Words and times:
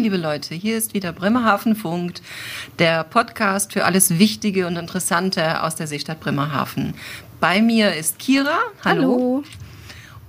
Liebe 0.00 0.16
Leute, 0.16 0.54
hier 0.54 0.78
ist 0.78 0.94
wieder 0.94 1.12
Bremerhaven 1.12 1.76
Funkt, 1.76 2.22
der 2.78 3.04
Podcast 3.04 3.74
für 3.74 3.84
alles 3.84 4.18
Wichtige 4.18 4.66
und 4.66 4.76
Interessante 4.76 5.62
aus 5.62 5.76
der 5.76 5.86
Seestadt 5.86 6.20
Bremerhaven. 6.20 6.94
Bei 7.38 7.60
mir 7.60 7.94
ist 7.94 8.18
Kira. 8.18 8.56
Hallo. 8.82 9.02
Hallo. 9.02 9.44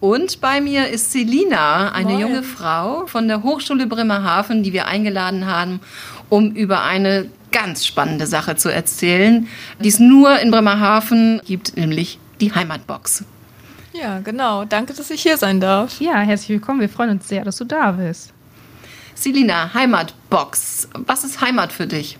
Und 0.02 0.42
bei 0.42 0.60
mir 0.60 0.90
ist 0.90 1.14
Selina, 1.14 1.94
eine 1.94 2.10
Moin. 2.12 2.20
junge 2.20 2.44
Frau 2.44 3.08
von 3.08 3.30
der 3.30 3.44
Hochschule 3.44 3.88
Bremerhaven, 3.88 4.62
die 4.62 4.74
wir 4.74 4.88
eingeladen 4.88 5.48
haben, 5.48 5.80
um 6.28 6.52
über 6.52 6.84
eine 6.84 7.30
ganz 7.54 7.86
spannende 7.86 8.28
Sache 8.28 8.58
zu 8.58 8.68
erzählen, 8.68 9.48
die 9.80 9.88
es 9.88 10.00
nur 10.00 10.38
in 10.40 10.52
Bremerhaven 10.52 11.40
gibt, 11.46 11.78
nämlich 11.78 12.20
die 12.42 12.54
Heimatbox. 12.54 13.24
Ja, 13.94 14.20
genau. 14.20 14.66
Danke, 14.66 14.94
dass 14.94 15.10
ich 15.12 15.22
hier 15.22 15.38
sein 15.38 15.62
darf. 15.62 16.02
Ja, 16.02 16.20
herzlich 16.20 16.50
willkommen. 16.50 16.82
Wir 16.82 16.90
freuen 16.90 17.12
uns 17.12 17.30
sehr, 17.30 17.46
dass 17.46 17.56
du 17.56 17.64
da 17.64 17.94
bist. 17.94 18.34
Selina, 19.22 19.72
Heimatbox. 19.76 20.88
Was 21.06 21.24
ist 21.24 21.42
Heimat 21.42 21.72
für 21.72 21.86
dich? 21.86 22.18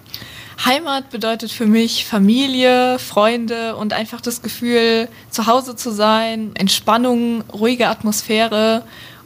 Heimat 0.64 1.10
bedeutet 1.10 1.52
für 1.52 1.66
mich 1.66 2.06
Familie, 2.06 3.00
Freunde 3.00 3.76
und 3.76 3.94
einfach 3.94 4.22
das 4.22 4.44
Gefühl, 4.44 5.08
zu 5.32 5.48
Hause 5.48 5.76
zu 5.76 5.92
sein, 5.92 6.52
Entspannung, 6.54 7.44
ruhige 7.52 7.88
Atmosphäre 7.88 8.84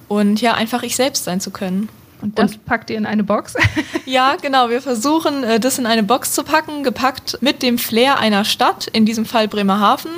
und 0.08 0.40
ja, 0.40 0.54
einfach 0.54 0.84
ich 0.84 0.96
selbst 0.96 1.26
sein 1.26 1.42
zu 1.42 1.52
können. 1.52 1.90
Und 2.22 2.40
das 2.40 2.54
und, 2.54 2.66
packt 2.66 2.90
ihr 2.90 2.98
in 2.98 3.06
eine 3.06 3.26
Box? 3.26 3.56
ja, 4.06 4.38
genau. 4.42 4.70
Wir 4.70 4.82
versuchen, 4.82 5.44
äh, 5.44 5.60
das 5.60 5.78
in 5.78 5.86
eine 5.86 6.04
Box 6.04 6.32
zu 6.32 6.44
packen, 6.44 6.82
gepackt 6.84 7.40
mit 7.42 7.62
dem 7.62 7.78
Flair 7.78 8.20
einer 8.20 8.46
Stadt, 8.46 8.88
in 8.88 9.06
diesem 9.06 9.26
Fall 9.26 9.50
Bremerhaven, 9.50 10.12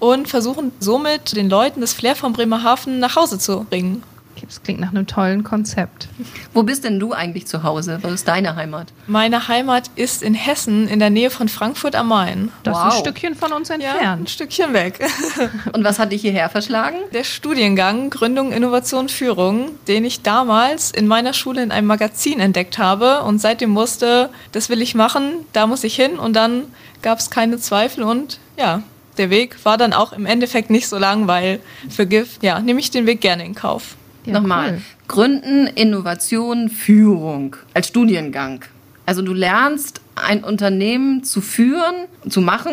und 0.00 0.26
versuchen 0.26 0.72
somit 0.80 1.36
den 1.36 1.48
Leuten 1.48 1.80
das 1.80 1.92
Flair 1.92 2.16
von 2.16 2.32
Bremerhaven 2.32 2.98
nach 2.98 3.14
Hause 3.14 3.38
zu 3.38 3.64
bringen. 3.70 4.02
Das 4.46 4.62
klingt 4.62 4.80
nach 4.80 4.90
einem 4.90 5.06
tollen 5.06 5.44
Konzept. 5.44 6.08
Wo 6.52 6.62
bist 6.62 6.84
denn 6.84 6.98
du 6.98 7.12
eigentlich 7.12 7.46
zu 7.46 7.62
Hause? 7.62 7.98
Was 8.02 8.12
ist 8.12 8.28
deine 8.28 8.56
Heimat? 8.56 8.92
Meine 9.06 9.48
Heimat 9.48 9.90
ist 9.96 10.22
in 10.22 10.34
Hessen, 10.34 10.88
in 10.88 10.98
der 10.98 11.10
Nähe 11.10 11.30
von 11.30 11.48
Frankfurt 11.48 11.94
am 11.94 12.08
Main. 12.08 12.50
Das 12.62 12.76
wow. 12.76 12.88
ist 12.88 12.94
ein 12.94 13.00
Stückchen 13.00 13.34
von 13.34 13.52
uns 13.52 13.70
entfernt. 13.70 14.00
Ja, 14.02 14.12
ein 14.12 14.26
Stückchen 14.26 14.72
weg. 14.72 15.00
Und 15.72 15.84
was 15.84 15.98
hat 15.98 16.12
dich 16.12 16.22
hierher 16.22 16.48
verschlagen? 16.48 16.96
Der 17.12 17.24
Studiengang 17.24 18.10
Gründung, 18.10 18.52
Innovation, 18.52 19.08
Führung, 19.08 19.70
den 19.86 20.04
ich 20.04 20.22
damals 20.22 20.90
in 20.90 21.06
meiner 21.06 21.32
Schule 21.32 21.62
in 21.62 21.70
einem 21.70 21.86
Magazin 21.86 22.40
entdeckt 22.40 22.78
habe 22.78 23.22
und 23.22 23.40
seitdem 23.40 23.74
wusste, 23.74 24.30
das 24.52 24.68
will 24.68 24.82
ich 24.82 24.94
machen, 24.94 25.46
da 25.52 25.66
muss 25.66 25.84
ich 25.84 25.96
hin 25.96 26.18
und 26.18 26.34
dann 26.34 26.64
gab 27.02 27.18
es 27.18 27.30
keine 27.30 27.58
Zweifel 27.58 28.04
und 28.04 28.38
ja, 28.56 28.82
der 29.18 29.30
Weg 29.30 29.64
war 29.64 29.76
dann 29.76 29.92
auch 29.92 30.12
im 30.12 30.26
Endeffekt 30.26 30.70
nicht 30.70 30.88
so 30.88 30.96
lang, 30.98 31.26
weil 31.26 31.60
für 31.90 32.06
GIF, 32.06 32.38
ja, 32.40 32.60
nehme 32.60 32.80
ich 32.80 32.90
den 32.90 33.06
Weg 33.06 33.20
gerne 33.20 33.44
in 33.44 33.54
Kauf. 33.54 33.96
Ja, 34.28 34.40
Nochmal. 34.40 34.72
Cool. 34.72 34.80
Gründen, 35.08 35.66
Innovation, 35.68 36.68
Führung 36.68 37.56
als 37.74 37.88
Studiengang. 37.88 38.64
Also 39.06 39.22
du 39.22 39.32
lernst 39.32 40.00
ein 40.16 40.44
Unternehmen 40.44 41.24
zu 41.24 41.40
führen, 41.40 41.94
zu 42.28 42.40
machen. 42.40 42.72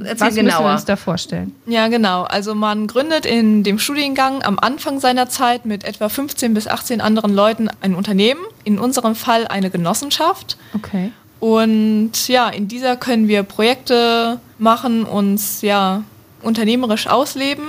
Erzähl 0.00 0.28
Was 0.28 0.34
genauer. 0.34 0.44
müssen 0.44 0.64
wir 0.64 0.72
uns 0.72 0.84
da 0.86 0.96
vorstellen? 0.96 1.54
Ja, 1.66 1.88
genau. 1.88 2.22
Also 2.22 2.54
man 2.54 2.86
gründet 2.86 3.26
in 3.26 3.62
dem 3.62 3.78
Studiengang 3.78 4.42
am 4.42 4.58
Anfang 4.58 4.98
seiner 4.98 5.28
Zeit 5.28 5.66
mit 5.66 5.84
etwa 5.84 6.08
15 6.08 6.54
bis 6.54 6.66
18 6.66 7.00
anderen 7.00 7.34
Leuten 7.34 7.68
ein 7.80 7.94
Unternehmen. 7.94 8.40
In 8.64 8.78
unserem 8.78 9.14
Fall 9.14 9.46
eine 9.46 9.70
Genossenschaft. 9.70 10.56
Okay. 10.74 11.12
Und 11.38 12.28
ja, 12.28 12.48
in 12.48 12.66
dieser 12.66 12.96
können 12.96 13.28
wir 13.28 13.42
Projekte 13.42 14.40
machen, 14.58 15.04
uns 15.04 15.60
ja 15.60 16.02
unternehmerisch 16.42 17.06
ausleben 17.06 17.64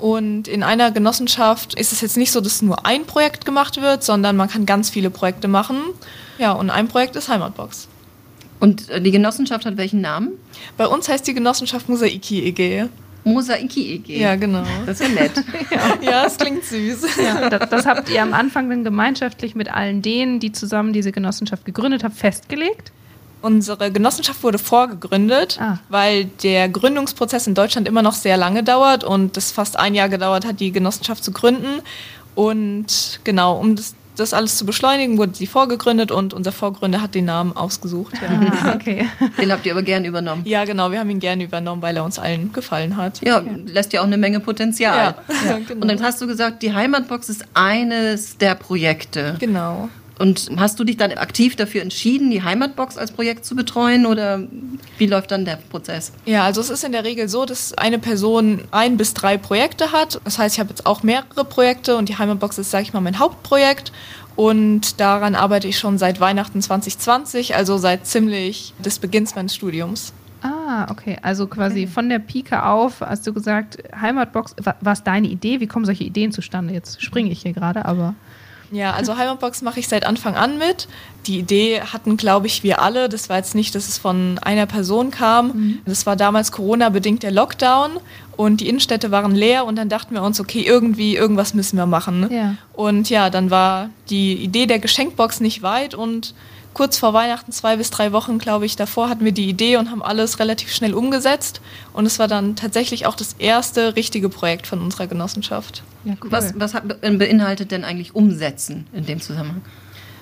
und 0.00 0.48
in 0.48 0.62
einer 0.62 0.90
Genossenschaft 0.90 1.74
ist 1.74 1.92
es 1.92 2.00
jetzt 2.00 2.16
nicht 2.16 2.32
so, 2.32 2.40
dass 2.40 2.62
nur 2.62 2.86
ein 2.86 3.04
Projekt 3.04 3.44
gemacht 3.44 3.80
wird, 3.80 4.02
sondern 4.02 4.36
man 4.36 4.48
kann 4.48 4.66
ganz 4.66 4.90
viele 4.90 5.10
Projekte 5.10 5.48
machen. 5.48 5.76
Ja, 6.38 6.52
und 6.52 6.70
ein 6.70 6.88
Projekt 6.88 7.16
ist 7.16 7.28
Heimatbox. 7.28 7.88
Und 8.60 8.88
äh, 8.88 9.00
die 9.00 9.10
Genossenschaft 9.10 9.66
hat 9.66 9.76
welchen 9.76 10.00
Namen? 10.00 10.32
Bei 10.76 10.86
uns 10.86 11.08
heißt 11.08 11.26
die 11.26 11.34
Genossenschaft 11.34 11.88
Mosaiki 11.88 12.44
EG. 12.44 12.88
Mosaiki 13.24 13.94
EG. 13.94 14.18
Ja, 14.18 14.36
genau. 14.36 14.62
Das 14.86 15.00
ist 15.00 15.08
ja 15.08 15.14
nett. 15.14 15.32
ja. 15.70 15.98
ja, 16.00 16.24
das 16.24 16.38
klingt 16.38 16.64
süß. 16.64 17.16
Ja, 17.22 17.50
das, 17.50 17.68
das, 17.68 17.86
habt 17.86 18.08
ihr 18.08 18.22
am 18.22 18.32
Anfang 18.32 18.70
dann 18.70 18.84
gemeinschaftlich 18.84 19.54
mit 19.54 19.72
allen 19.72 20.02
denen, 20.02 20.40
die 20.40 20.52
zusammen 20.52 20.92
diese 20.92 21.12
Genossenschaft 21.12 21.64
gegründet 21.64 22.04
haben, 22.04 22.14
festgelegt? 22.14 22.92
Unsere 23.42 23.90
Genossenschaft 23.90 24.42
wurde 24.42 24.58
vorgegründet, 24.58 25.58
ah. 25.60 25.78
weil 25.88 26.26
der 26.42 26.68
Gründungsprozess 26.68 27.46
in 27.46 27.54
Deutschland 27.54 27.88
immer 27.88 28.02
noch 28.02 28.12
sehr 28.12 28.36
lange 28.36 28.62
dauert 28.62 29.02
und 29.02 29.36
es 29.36 29.50
fast 29.50 29.78
ein 29.78 29.94
Jahr 29.94 30.08
gedauert 30.08 30.44
hat, 30.44 30.60
die 30.60 30.72
Genossenschaft 30.72 31.24
zu 31.24 31.32
gründen. 31.32 31.80
Und 32.34 33.20
genau, 33.24 33.58
um 33.58 33.76
das, 33.76 33.94
das 34.16 34.34
alles 34.34 34.56
zu 34.56 34.66
beschleunigen, 34.66 35.16
wurde 35.16 35.34
sie 35.34 35.46
vorgegründet 35.46 36.10
und 36.10 36.34
unser 36.34 36.52
Vorgründer 36.52 37.00
hat 37.00 37.14
den 37.14 37.24
Namen 37.24 37.56
ausgesucht. 37.56 38.14
Ja. 38.20 38.50
Ah, 38.62 38.74
okay. 38.74 39.08
Den 39.40 39.50
habt 39.50 39.64
ihr 39.64 39.72
aber 39.72 39.82
gern 39.82 40.04
übernommen. 40.04 40.42
Ja, 40.44 40.64
genau, 40.66 40.90
wir 40.90 41.00
haben 41.00 41.10
ihn 41.10 41.20
gerne 41.20 41.44
übernommen, 41.44 41.80
weil 41.80 41.96
er 41.96 42.04
uns 42.04 42.18
allen 42.18 42.52
gefallen 42.52 42.98
hat. 42.98 43.24
Ja, 43.24 43.42
lässt 43.66 43.94
ja 43.94 44.00
auch 44.00 44.06
eine 44.06 44.18
Menge 44.18 44.40
Potenzial. 44.40 45.14
Ja. 45.28 45.50
ja. 45.50 45.58
Genau. 45.66 45.82
Und 45.82 45.88
dann 45.88 46.02
hast 46.02 46.20
du 46.20 46.26
gesagt, 46.26 46.62
die 46.62 46.74
Heimatbox 46.74 47.28
ist 47.28 47.44
eines 47.54 48.36
der 48.36 48.54
Projekte. 48.54 49.36
Genau. 49.38 49.88
Und 50.20 50.50
hast 50.58 50.78
du 50.78 50.84
dich 50.84 50.98
dann 50.98 51.12
aktiv 51.12 51.56
dafür 51.56 51.80
entschieden, 51.80 52.30
die 52.30 52.42
Heimatbox 52.42 52.98
als 52.98 53.10
Projekt 53.10 53.46
zu 53.46 53.56
betreuen 53.56 54.04
oder 54.04 54.46
wie 54.98 55.06
läuft 55.06 55.30
dann 55.30 55.46
der 55.46 55.56
Prozess? 55.56 56.12
Ja, 56.26 56.44
also 56.44 56.60
es 56.60 56.68
ist 56.68 56.84
in 56.84 56.92
der 56.92 57.04
Regel 57.04 57.26
so, 57.30 57.46
dass 57.46 57.72
eine 57.72 57.98
Person 57.98 58.64
ein 58.70 58.98
bis 58.98 59.14
drei 59.14 59.38
Projekte 59.38 59.92
hat. 59.92 60.20
Das 60.24 60.38
heißt, 60.38 60.56
ich 60.56 60.60
habe 60.60 60.68
jetzt 60.68 60.84
auch 60.84 61.02
mehrere 61.02 61.46
Projekte 61.46 61.96
und 61.96 62.10
die 62.10 62.18
Heimatbox 62.18 62.58
ist, 62.58 62.70
sage 62.70 62.82
ich 62.82 62.92
mal, 62.92 63.00
mein 63.00 63.18
Hauptprojekt. 63.18 63.92
Und 64.36 65.00
daran 65.00 65.34
arbeite 65.34 65.68
ich 65.68 65.78
schon 65.78 65.96
seit 65.96 66.20
Weihnachten 66.20 66.60
2020, 66.60 67.56
also 67.56 67.78
seit 67.78 68.06
ziemlich 68.06 68.74
des 68.78 68.98
Beginns 68.98 69.34
meines 69.34 69.54
Studiums. 69.54 70.12
Ah, 70.42 70.86
okay. 70.90 71.16
Also 71.22 71.46
quasi 71.46 71.84
okay. 71.84 71.86
von 71.86 72.08
der 72.10 72.18
Pike 72.18 72.62
auf 72.62 73.00
hast 73.00 73.26
du 73.26 73.32
gesagt, 73.32 73.78
Heimatbox, 73.98 74.56
war 74.58 74.92
es 74.92 75.02
deine 75.02 75.28
Idee? 75.28 75.60
Wie 75.60 75.66
kommen 75.66 75.86
solche 75.86 76.04
Ideen 76.04 76.30
zustande? 76.30 76.74
Jetzt 76.74 77.02
springe 77.02 77.30
ich 77.30 77.40
hier 77.40 77.54
gerade, 77.54 77.86
aber. 77.86 78.14
Ja, 78.70 78.92
also 78.92 79.16
Heimatbox 79.16 79.62
mache 79.62 79.80
ich 79.80 79.88
seit 79.88 80.06
Anfang 80.06 80.36
an 80.36 80.58
mit. 80.58 80.86
Die 81.26 81.38
Idee 81.38 81.80
hatten, 81.80 82.16
glaube 82.16 82.46
ich, 82.46 82.62
wir 82.62 82.80
alle. 82.80 83.08
Das 83.08 83.28
war 83.28 83.36
jetzt 83.36 83.54
nicht, 83.54 83.74
dass 83.74 83.88
es 83.88 83.98
von 83.98 84.38
einer 84.42 84.66
Person 84.66 85.10
kam. 85.10 85.46
Mhm. 85.48 85.78
Das 85.86 86.06
war 86.06 86.16
damals 86.16 86.52
Corona-bedingt 86.52 87.22
der 87.22 87.32
Lockdown 87.32 87.92
und 88.36 88.60
die 88.60 88.68
Innenstädte 88.68 89.10
waren 89.10 89.34
leer 89.34 89.66
und 89.66 89.76
dann 89.76 89.88
dachten 89.88 90.14
wir 90.14 90.22
uns, 90.22 90.40
okay, 90.40 90.62
irgendwie, 90.62 91.16
irgendwas 91.16 91.52
müssen 91.52 91.76
wir 91.76 91.86
machen. 91.86 92.28
Ja. 92.30 92.54
Und 92.72 93.10
ja, 93.10 93.28
dann 93.28 93.50
war 93.50 93.90
die 94.08 94.34
Idee 94.34 94.66
der 94.66 94.78
Geschenkbox 94.78 95.40
nicht 95.40 95.62
weit 95.62 95.94
und 95.94 96.34
kurz 96.74 96.98
vor 96.98 97.12
Weihnachten, 97.12 97.52
zwei 97.52 97.76
bis 97.76 97.90
drei 97.90 98.12
Wochen, 98.12 98.38
glaube 98.38 98.66
ich, 98.66 98.76
davor 98.76 99.08
hatten 99.08 99.24
wir 99.24 99.32
die 99.32 99.48
Idee 99.48 99.76
und 99.76 99.90
haben 99.90 100.02
alles 100.02 100.38
relativ 100.38 100.72
schnell 100.72 100.94
umgesetzt. 100.94 101.60
Und 101.92 102.06
es 102.06 102.18
war 102.18 102.28
dann 102.28 102.56
tatsächlich 102.56 103.06
auch 103.06 103.14
das 103.14 103.34
erste 103.38 103.96
richtige 103.96 104.28
Projekt 104.28 104.66
von 104.66 104.80
unserer 104.80 105.06
Genossenschaft. 105.06 105.82
Ja, 106.04 106.14
cool. 106.22 106.32
Was, 106.32 106.58
was 106.58 106.72
beinhaltet 106.72 107.70
denn 107.70 107.84
eigentlich 107.84 108.14
Umsetzen 108.14 108.86
in 108.92 109.06
dem 109.06 109.20
Zusammenhang? 109.20 109.62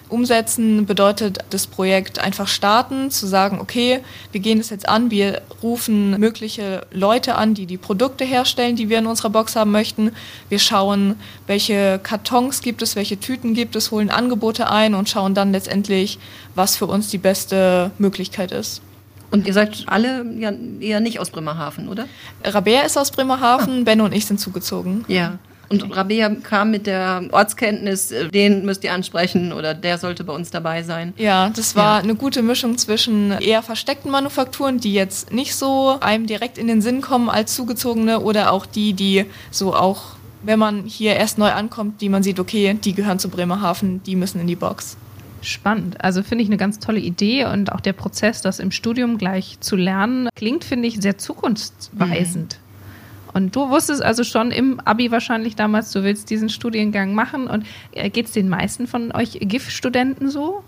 Umsetzen 0.08 0.86
bedeutet 0.86 1.38
das 1.50 1.66
Projekt 1.66 2.19
einfach 2.19 2.48
starten, 2.48 3.10
zu 3.10 3.26
sagen, 3.26 3.60
okay, 3.60 4.00
wir 4.32 4.41
gehen 4.41 4.58
es 4.58 4.70
jetzt 4.70 4.88
an, 4.88 5.10
wir 5.10 5.42
rufen 5.62 6.19
mögliche 6.19 6.86
Leute 6.91 7.34
an, 7.34 7.54
die 7.54 7.66
die 7.66 7.76
Produkte 7.76 8.24
herstellen, 8.24 8.76
die 8.76 8.88
wir 8.88 8.98
in 8.98 9.06
unserer 9.06 9.30
Box 9.30 9.56
haben 9.56 9.70
möchten. 9.70 10.12
Wir 10.48 10.58
schauen, 10.58 11.16
welche 11.46 12.00
Kartons 12.02 12.62
gibt 12.62 12.82
es, 12.82 12.96
welche 12.96 13.20
Tüten 13.20 13.54
gibt 13.54 13.76
es, 13.76 13.91
holen 13.91 14.10
Angebote 14.10 14.70
ein 14.70 14.94
und 14.94 15.08
schauen 15.08 15.34
dann 15.34 15.52
letztendlich, 15.52 16.19
was 16.54 16.76
für 16.76 16.86
uns 16.86 17.08
die 17.08 17.19
beste 17.19 17.90
Möglichkeit 17.98 18.52
ist. 18.52 18.80
Und 19.30 19.46
ihr 19.46 19.52
seid 19.52 19.84
alle 19.86 20.25
ja 20.38 20.52
eher 20.80 21.00
nicht 21.00 21.20
aus 21.20 21.30
Bremerhaven, 21.30 21.88
oder? 21.88 22.06
Rabea 22.44 22.82
ist 22.82 22.96
aus 22.96 23.10
Bremerhaven, 23.10 23.81
ah. 23.81 23.84
Benno 23.84 24.05
und 24.06 24.14
ich 24.14 24.25
sind 24.25 24.40
zugezogen. 24.40 25.05
Ja. 25.08 25.38
Und 25.69 25.82
Rabea 25.94 26.31
kam 26.43 26.70
mit 26.70 26.87
der 26.87 27.25
Ortskenntnis, 27.31 28.11
äh, 28.11 28.29
den 28.29 28.65
müsst 28.65 28.85
ihr 28.85 28.93
ansprechen 28.93 29.53
oder 29.53 29.75
der 29.75 29.99
sollte 29.99 30.25
bei 30.25 30.32
uns 30.32 30.50
dabei 30.50 30.82
sein. 30.82 31.12
Ja, 31.17 31.50
das 31.50 31.76
war 31.76 31.99
ja. 31.99 32.03
eine 32.03 32.15
gute 32.15 32.43
Mischung 32.43 32.79
zwischen 32.79 33.32
eher 33.32 33.62
versteckten 33.62 34.11
Manufakturen, 34.11 34.79
die 34.79 34.94
jetzt 34.94 35.32
nicht 35.32 35.55
so 35.55 35.99
einem 36.00 36.26
direkt 36.26 36.59
in 36.59 36.67
den 36.67 36.81
Sinn 36.81 37.00
kommen 37.00 37.29
als 37.29 37.55
zugezogene 37.55 38.20
oder 38.20 38.53
auch 38.53 38.67
die, 38.67 38.94
die 38.94 39.26
so 39.50 39.75
auch, 39.75 40.17
wenn 40.43 40.59
man 40.59 40.85
hier 40.85 41.17
erst 41.17 41.38
neu 41.38 41.50
ankommt, 41.50 42.00
die 42.00 42.09
man 42.09 42.23
sieht, 42.23 42.41
okay, 42.41 42.79
die 42.82 42.94
gehören 42.94 43.19
zu 43.19 43.29
Bremerhaven, 43.29 44.03
die 44.05 44.17
müssen 44.17 44.41
in 44.41 44.47
die 44.47 44.56
Box. 44.56 44.97
Spannend. 45.41 46.03
Also 46.03 46.23
finde 46.23 46.43
ich 46.43 46.49
eine 46.49 46.56
ganz 46.56 46.79
tolle 46.79 46.99
Idee 46.99 47.44
und 47.44 47.73
auch 47.73 47.81
der 47.81 47.93
Prozess, 47.93 48.41
das 48.41 48.59
im 48.59 48.70
Studium 48.70 49.19
gleich 49.19 49.59
zu 49.61 49.76
lernen, 49.76 50.29
klingt, 50.35 50.65
finde 50.65 50.88
ich, 50.88 51.00
sehr 51.00 51.19
zukunftsweisend. 51.19 52.59
Mhm. 52.61 52.68
Und 53.38 53.55
du 53.55 53.70
wusstest 53.70 54.02
also 54.02 54.25
schon 54.25 54.50
im 54.50 54.81
Abi 54.81 55.12
wahrscheinlich 55.12 55.55
damals, 55.55 55.93
du 55.93 56.02
willst 56.02 56.29
diesen 56.29 56.49
Studiengang 56.49 57.14
machen. 57.14 57.46
Und 57.46 57.64
äh, 57.93 58.11
geht 58.11 58.26
es 58.26 58.32
den 58.32 58.49
meisten 58.49 58.88
von 58.88 59.12
euch 59.12 59.38
GIF-Studenten 59.40 60.29
so? 60.29 60.64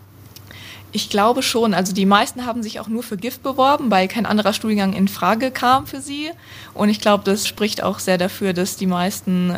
Ich 0.92 1.10
glaube 1.10 1.42
schon. 1.42 1.74
Also 1.74 1.92
die 1.92 2.06
meisten 2.06 2.46
haben 2.46 2.62
sich 2.62 2.78
auch 2.78 2.86
nur 2.86 3.02
für 3.02 3.16
GIF 3.16 3.40
beworben, 3.40 3.90
weil 3.90 4.06
kein 4.06 4.24
anderer 4.24 4.52
Studiengang 4.52 4.92
in 4.92 5.08
Frage 5.08 5.50
kam 5.50 5.88
für 5.88 6.00
sie. 6.00 6.30
Und 6.72 6.90
ich 6.90 7.00
glaube, 7.00 7.24
das 7.24 7.48
spricht 7.48 7.82
auch 7.82 7.98
sehr 7.98 8.18
dafür, 8.18 8.52
dass 8.52 8.76
die 8.76 8.86
meisten 8.86 9.52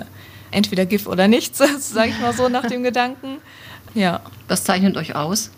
entweder 0.50 0.87
GIF 0.87 1.06
oder 1.06 1.29
nichts, 1.29 1.58
sage 1.81 2.11
ich 2.11 2.20
mal 2.20 2.32
so 2.32 2.49
nach 2.49 2.65
dem 2.65 2.82
Gedanken. 2.82 3.37
Ja. 3.93 4.23
Was 4.49 4.65
zeichnet 4.65 4.97
euch 4.97 5.15
aus? 5.17 5.50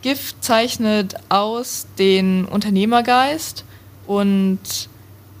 GIF 0.00 0.34
zeichnet 0.40 1.14
aus 1.28 1.86
den 1.98 2.46
Unternehmergeist 2.46 3.66
und 4.06 4.88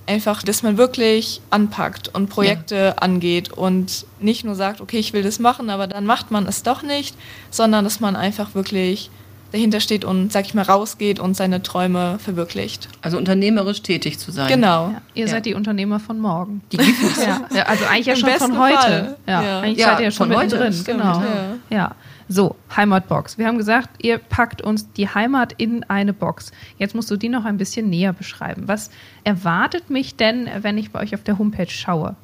einfach, 0.08 0.42
dass 0.42 0.62
man 0.62 0.78
wirklich 0.78 1.40
anpackt 1.50 2.08
und 2.14 2.28
Projekte 2.28 2.76
ja. 2.76 2.92
angeht 2.94 3.52
und 3.52 4.06
nicht 4.20 4.44
nur 4.44 4.54
sagt, 4.54 4.80
okay, 4.80 4.98
ich 4.98 5.12
will 5.12 5.22
das 5.22 5.38
machen, 5.38 5.70
aber 5.70 5.86
dann 5.86 6.06
macht 6.06 6.30
man 6.30 6.46
es 6.46 6.62
doch 6.62 6.82
nicht, 6.82 7.14
sondern 7.50 7.84
dass 7.84 8.00
man 8.00 8.16
einfach 8.16 8.54
wirklich 8.54 9.10
dahinter 9.52 9.80
steht 9.80 10.04
und, 10.04 10.32
sag 10.32 10.44
ich 10.46 10.54
mal, 10.54 10.62
rausgeht 10.62 11.20
und 11.20 11.34
seine 11.34 11.62
Träume 11.62 12.18
verwirklicht. 12.18 12.88
Also 13.00 13.16
unternehmerisch 13.16 13.82
tätig 13.82 14.18
zu 14.18 14.30
sein. 14.30 14.48
Genau. 14.48 14.88
Ja, 14.88 15.02
ihr 15.14 15.24
ja. 15.26 15.30
seid 15.30 15.46
die 15.46 15.54
Unternehmer 15.54 16.00
von 16.00 16.18
morgen. 16.20 16.60
Die 16.72 16.76
gibt 16.76 17.02
es. 17.02 17.24
ja. 17.24 17.46
also 17.64 17.84
eigentlich 17.86 18.06
ja 18.06 18.16
schon 18.16 18.30
von 18.30 18.58
heute. 18.58 18.76
Fall. 18.76 19.16
Ja. 19.26 19.60
Eigentlich 19.60 19.84
seid 19.84 19.98
ihr 20.00 20.04
ja 20.06 20.10
schon 20.10 20.34
heute 20.34 20.58
drin. 20.58 20.84
Genau. 20.84 21.22
Ja. 21.70 21.92
So, 22.30 22.56
Heimatbox. 22.76 23.38
Wir 23.38 23.46
haben 23.46 23.56
gesagt, 23.56 24.04
ihr 24.04 24.18
packt 24.18 24.60
uns 24.60 24.92
die 24.92 25.08
Heimat 25.08 25.54
in 25.56 25.84
eine 25.84 26.12
Box. 26.12 26.52
Jetzt 26.76 26.94
musst 26.94 27.10
du 27.10 27.16
die 27.16 27.30
noch 27.30 27.46
ein 27.46 27.56
bisschen 27.56 27.88
näher 27.88 28.12
beschreiben. 28.12 28.64
Was 28.66 28.90
erwartet 29.24 29.88
mich 29.88 30.16
denn, 30.16 30.48
wenn 30.60 30.76
ich 30.76 30.90
bei 30.90 31.00
euch 31.00 31.14
auf 31.14 31.22
der 31.22 31.38
Homepage 31.38 31.70
schaue? 31.70 32.16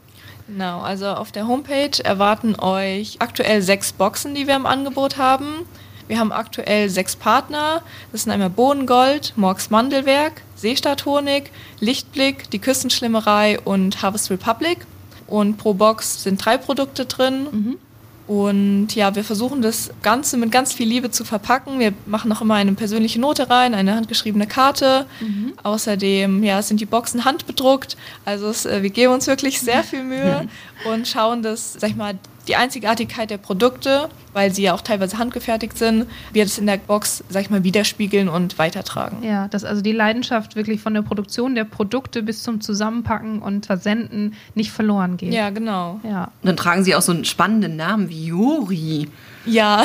Genau, 0.46 0.80
also 0.80 1.06
auf 1.06 1.32
der 1.32 1.48
Homepage 1.48 2.04
erwarten 2.04 2.54
euch 2.58 3.16
aktuell 3.20 3.62
sechs 3.62 3.94
Boxen, 3.94 4.34
die 4.34 4.46
wir 4.46 4.56
im 4.56 4.66
Angebot 4.66 5.16
haben. 5.16 5.64
Wir 6.06 6.18
haben 6.18 6.32
aktuell 6.32 6.90
sechs 6.90 7.16
Partner. 7.16 7.80
Das 8.12 8.24
sind 8.24 8.32
einmal 8.32 8.50
Bohnengold, 8.50 9.32
Morgs 9.36 9.70
Mandelwerk, 9.70 10.42
Seestadt 10.54 11.06
Honig, 11.06 11.50
Lichtblick, 11.80 12.50
die 12.50 12.58
Küstenschlimmerei 12.58 13.58
und 13.60 14.02
Harvest 14.02 14.30
Republic. 14.30 14.86
Und 15.26 15.56
pro 15.56 15.72
Box 15.72 16.22
sind 16.22 16.44
drei 16.44 16.58
Produkte 16.58 17.06
drin. 17.06 17.46
Mhm. 17.50 17.78
Und 18.26 18.94
ja, 18.94 19.14
wir 19.14 19.22
versuchen 19.22 19.60
das 19.60 19.90
Ganze 20.02 20.38
mit 20.38 20.50
ganz 20.50 20.72
viel 20.72 20.88
Liebe 20.88 21.10
zu 21.10 21.24
verpacken. 21.24 21.78
Wir 21.78 21.92
machen 22.06 22.32
auch 22.32 22.40
immer 22.40 22.54
eine 22.54 22.72
persönliche 22.72 23.20
Note 23.20 23.50
rein, 23.50 23.74
eine 23.74 23.94
handgeschriebene 23.94 24.46
Karte. 24.46 25.04
Mhm. 25.20 25.52
Außerdem 25.62 26.42
ja, 26.42 26.62
sind 26.62 26.80
die 26.80 26.86
Boxen 26.86 27.26
handbedruckt. 27.26 27.98
Also 28.24 28.48
es, 28.48 28.64
äh, 28.64 28.82
wir 28.82 28.90
geben 28.90 29.12
uns 29.12 29.26
wirklich 29.26 29.60
sehr 29.60 29.84
viel 29.84 30.04
Mühe 30.04 30.48
und 30.90 31.06
schauen, 31.06 31.42
dass, 31.42 31.74
sag 31.74 31.90
ich 31.90 31.96
mal, 31.96 32.14
die 32.48 32.56
Einzigartigkeit 32.56 33.30
der 33.30 33.38
Produkte, 33.38 34.08
weil 34.32 34.52
sie 34.52 34.62
ja 34.62 34.74
auch 34.74 34.80
teilweise 34.80 35.18
handgefertigt 35.18 35.78
sind, 35.78 36.06
wir 36.32 36.44
das 36.44 36.58
in 36.58 36.66
der 36.66 36.76
Box, 36.76 37.24
sag 37.28 37.42
ich 37.42 37.50
mal, 37.50 37.64
widerspiegeln 37.64 38.28
und 38.28 38.58
weitertragen. 38.58 39.22
Ja, 39.22 39.48
dass 39.48 39.64
also 39.64 39.82
die 39.82 39.92
Leidenschaft 39.92 40.56
wirklich 40.56 40.80
von 40.80 40.94
der 40.94 41.02
Produktion 41.02 41.54
der 41.54 41.64
Produkte 41.64 42.22
bis 42.22 42.42
zum 42.42 42.60
Zusammenpacken 42.60 43.40
und 43.40 43.66
Versenden 43.66 44.34
nicht 44.54 44.70
verloren 44.70 45.16
geht. 45.16 45.32
Ja, 45.32 45.50
genau. 45.50 46.00
Ja. 46.02 46.24
Und 46.42 46.48
dann 46.48 46.56
tragen 46.56 46.84
sie 46.84 46.94
auch 46.94 47.02
so 47.02 47.12
einen 47.12 47.24
spannenden 47.24 47.76
Namen 47.76 48.08
wie 48.08 48.26
Juri. 48.26 49.08
Ja. 49.46 49.84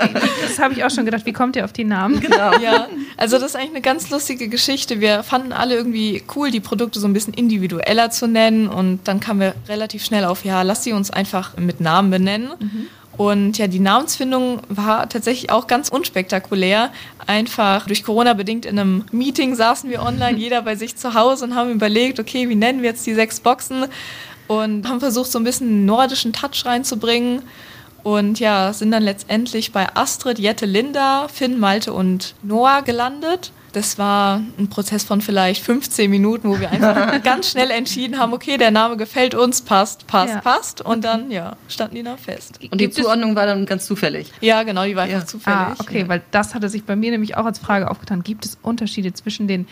das 0.42 0.58
habe 0.58 0.74
ich 0.74 0.84
auch 0.84 0.90
schon 0.90 1.04
gedacht. 1.04 1.26
Wie 1.26 1.32
kommt 1.32 1.56
ihr 1.56 1.64
auf 1.64 1.72
die 1.72 1.84
Namen? 1.84 2.20
Genau. 2.20 2.58
Ja. 2.58 2.86
Also 3.16 3.36
das 3.36 3.50
ist 3.50 3.56
eigentlich 3.56 3.72
eine 3.72 3.80
ganz 3.82 4.08
lustige 4.08 4.48
Geschichte. 4.48 5.00
Wir 5.00 5.22
fanden 5.22 5.52
alle 5.52 5.74
irgendwie 5.74 6.22
cool, 6.34 6.50
die 6.50 6.60
Produkte 6.60 6.98
so 7.00 7.06
ein 7.06 7.12
bisschen 7.12 7.34
individueller 7.34 8.10
zu 8.10 8.26
nennen. 8.26 8.66
Und 8.66 9.00
dann 9.04 9.20
kamen 9.20 9.40
wir 9.40 9.54
relativ 9.68 10.02
schnell 10.02 10.24
auf, 10.24 10.46
ja, 10.46 10.62
lass 10.62 10.84
sie 10.84 10.94
uns 10.94 11.10
einfach 11.10 11.58
mit 11.58 11.82
Namen 11.82 12.10
benennen. 12.10 12.48
Mhm. 12.58 12.86
Und 13.20 13.58
ja, 13.58 13.66
die 13.66 13.80
Namensfindung 13.80 14.62
war 14.70 15.06
tatsächlich 15.06 15.50
auch 15.50 15.66
ganz 15.66 15.90
unspektakulär. 15.90 16.90
Einfach 17.26 17.86
durch 17.86 18.02
Corona 18.02 18.32
bedingt 18.32 18.64
in 18.64 18.78
einem 18.78 19.04
Meeting 19.12 19.54
saßen 19.54 19.90
wir 19.90 20.02
online, 20.02 20.38
jeder 20.38 20.62
bei 20.62 20.74
sich 20.74 20.96
zu 20.96 21.12
Hause 21.12 21.44
und 21.44 21.54
haben 21.54 21.70
überlegt, 21.70 22.18
okay, 22.18 22.48
wie 22.48 22.54
nennen 22.54 22.80
wir 22.80 22.88
jetzt 22.88 23.06
die 23.06 23.12
sechs 23.12 23.38
Boxen? 23.38 23.84
Und 24.46 24.88
haben 24.88 25.00
versucht, 25.00 25.30
so 25.30 25.38
ein 25.38 25.44
bisschen 25.44 25.68
einen 25.68 25.84
nordischen 25.84 26.32
Touch 26.32 26.64
reinzubringen. 26.64 27.42
Und 28.02 28.40
ja, 28.40 28.72
sind 28.72 28.90
dann 28.90 29.02
letztendlich 29.02 29.72
bei 29.72 29.94
Astrid, 29.94 30.38
Jette, 30.38 30.66
Linda, 30.66 31.28
Finn, 31.28 31.58
Malte 31.58 31.92
und 31.92 32.34
Noah 32.42 32.82
gelandet. 32.82 33.52
Das 33.72 33.98
war 33.98 34.42
ein 34.58 34.68
Prozess 34.68 35.04
von 35.04 35.20
vielleicht 35.20 35.62
15 35.62 36.10
Minuten, 36.10 36.48
wo 36.48 36.58
wir 36.58 36.70
einfach 36.70 37.22
ganz 37.22 37.50
schnell 37.50 37.70
entschieden 37.70 38.18
haben, 38.18 38.32
okay, 38.32 38.56
der 38.56 38.70
Name 38.70 38.96
gefällt 38.96 39.34
uns, 39.34 39.62
passt, 39.62 40.06
passt, 40.06 40.34
ja. 40.34 40.40
passt. 40.40 40.80
Und 40.80 41.04
dann, 41.04 41.30
ja, 41.30 41.56
standen 41.68 41.94
die 41.94 42.02
noch 42.02 42.18
fest. 42.18 42.58
Und 42.70 42.80
die 42.80 42.90
Zuordnung 42.90 43.36
war 43.36 43.46
dann 43.46 43.66
ganz 43.66 43.86
zufällig? 43.86 44.32
Ja, 44.40 44.64
genau, 44.64 44.84
die 44.84 44.96
war 44.96 45.06
ja. 45.06 45.16
einfach 45.16 45.28
zufällig. 45.28 45.58
Ah, 45.58 45.76
okay, 45.78 46.08
weil 46.08 46.22
das 46.32 46.54
hatte 46.54 46.68
sich 46.68 46.84
bei 46.84 46.96
mir 46.96 47.12
nämlich 47.12 47.36
auch 47.36 47.44
als 47.44 47.58
Frage 47.58 47.90
aufgetan. 47.90 48.22
Gibt 48.22 48.44
es 48.44 48.58
Unterschiede 48.62 49.12
zwischen 49.12 49.46
den 49.46 49.68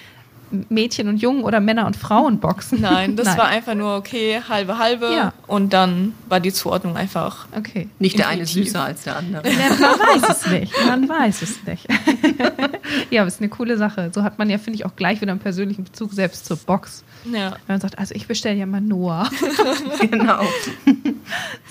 Mädchen 0.68 1.08
und 1.08 1.18
Jungen 1.18 1.44
oder 1.44 1.60
Männer 1.60 1.86
und 1.86 1.96
Frauen 1.96 2.40
boxen? 2.40 2.80
Nein, 2.80 3.16
das 3.16 3.26
Nein. 3.28 3.38
war 3.38 3.46
einfach 3.46 3.74
nur 3.74 3.96
okay, 3.96 4.40
halbe 4.48 4.78
halbe 4.78 5.12
ja. 5.12 5.32
und 5.46 5.72
dann 5.72 6.14
war 6.28 6.40
die 6.40 6.52
Zuordnung 6.52 6.96
einfach. 6.96 7.46
Okay. 7.56 7.88
Nicht 7.98 8.18
der 8.18 8.28
eine 8.28 8.46
süßer 8.46 8.82
als 8.82 9.04
der 9.04 9.16
andere. 9.16 9.48
Ja, 9.58 9.70
man 9.70 9.98
weiß 9.98 10.30
es 10.30 10.46
nicht. 10.46 10.72
Man 10.86 11.08
weiß 11.08 11.42
es 11.42 11.64
nicht. 11.64 11.86
ja, 13.10 13.22
aber 13.22 13.28
es 13.28 13.34
ist 13.34 13.40
eine 13.40 13.48
coole 13.48 13.76
Sache. 13.76 14.10
So 14.14 14.22
hat 14.22 14.38
man 14.38 14.48
ja, 14.48 14.58
finde 14.58 14.76
ich, 14.76 14.86
auch 14.86 14.94
gleich 14.94 15.20
wieder 15.20 15.32
einen 15.32 15.40
persönlichen 15.40 15.84
Bezug 15.84 16.12
selbst 16.12 16.46
zur 16.46 16.56
Box. 16.58 17.02
Ja. 17.24 17.52
Wenn 17.66 17.74
man 17.74 17.80
sagt, 17.80 17.98
also 17.98 18.14
ich 18.14 18.26
bestelle 18.26 18.56
ja 18.56 18.66
mal 18.66 18.80
Noah. 18.80 19.28
genau. 20.00 20.42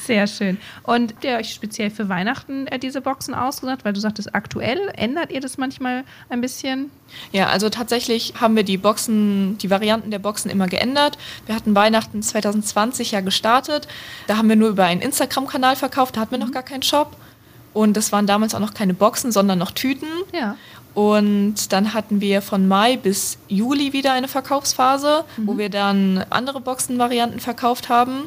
Sehr 0.06 0.28
schön. 0.28 0.58
Und 0.84 1.14
habt 1.18 1.26
ihr 1.26 1.38
euch 1.38 1.54
speziell 1.54 1.90
für 1.90 2.10
Weihnachten 2.10 2.68
äh, 2.68 2.78
diese 2.78 3.02
Boxen 3.02 3.34
ausgesucht? 3.34 3.84
Weil 3.84 3.94
du 3.94 4.00
sagtest, 4.00 4.36
aktuell 4.36 4.80
ändert 4.96 5.32
ihr 5.32 5.42
das 5.42 5.58
manchmal 5.58 6.04
ein 6.30 6.42
bisschen? 6.42 6.92
Ja, 7.32 7.48
also 7.48 7.70
tatsächlich 7.70 8.34
haben 8.40 8.56
wir 8.56 8.64
die 8.68 8.78
Boxen, 8.78 9.58
die 9.58 9.70
Varianten 9.70 10.12
der 10.12 10.20
Boxen 10.20 10.50
immer 10.50 10.68
geändert. 10.68 11.18
Wir 11.46 11.56
hatten 11.56 11.76
Weihnachten 11.76 12.22
2020 12.22 13.12
ja 13.12 13.22
gestartet. 13.22 13.88
Da 14.28 14.38
haben 14.38 14.50
wir 14.50 14.56
nur 14.56 14.70
über 14.70 14.86
einen 14.86 15.02
Instagram-Kanal 15.02 15.76
verkauft, 15.76 16.18
da 16.18 16.22
hatten 16.22 16.32
wir 16.32 16.40
noch 16.40 16.48
mhm. 16.48 16.54
gar 16.54 16.64
keinen 16.64 16.84
Shop. 16.84 17.16
Und 17.74 17.96
das 17.96 18.12
waren 18.12 18.26
damals 18.26 18.56
auch 18.56 18.60
noch 18.60 18.74
keine 18.74 18.94
Boxen, 18.94 19.32
sondern 19.32 19.60
noch 19.60 19.72
Tüten. 19.72 20.08
Ja. 20.34 20.56
Und 20.94 21.72
dann 21.74 21.94
hatten 21.94 22.22
wir 22.22 22.42
von 22.42 22.68
Mai 22.68 22.98
bis 22.98 23.38
Juli 23.48 23.94
wieder 23.94 24.14
eine 24.14 24.28
Verkaufsphase, 24.28 25.26
mhm. 25.38 25.48
wo 25.48 25.58
wir 25.58 25.70
dann 25.70 26.26
andere 26.32 26.60
Boxenvarianten 26.60 27.40
verkauft 27.40 27.90
haben 27.90 28.24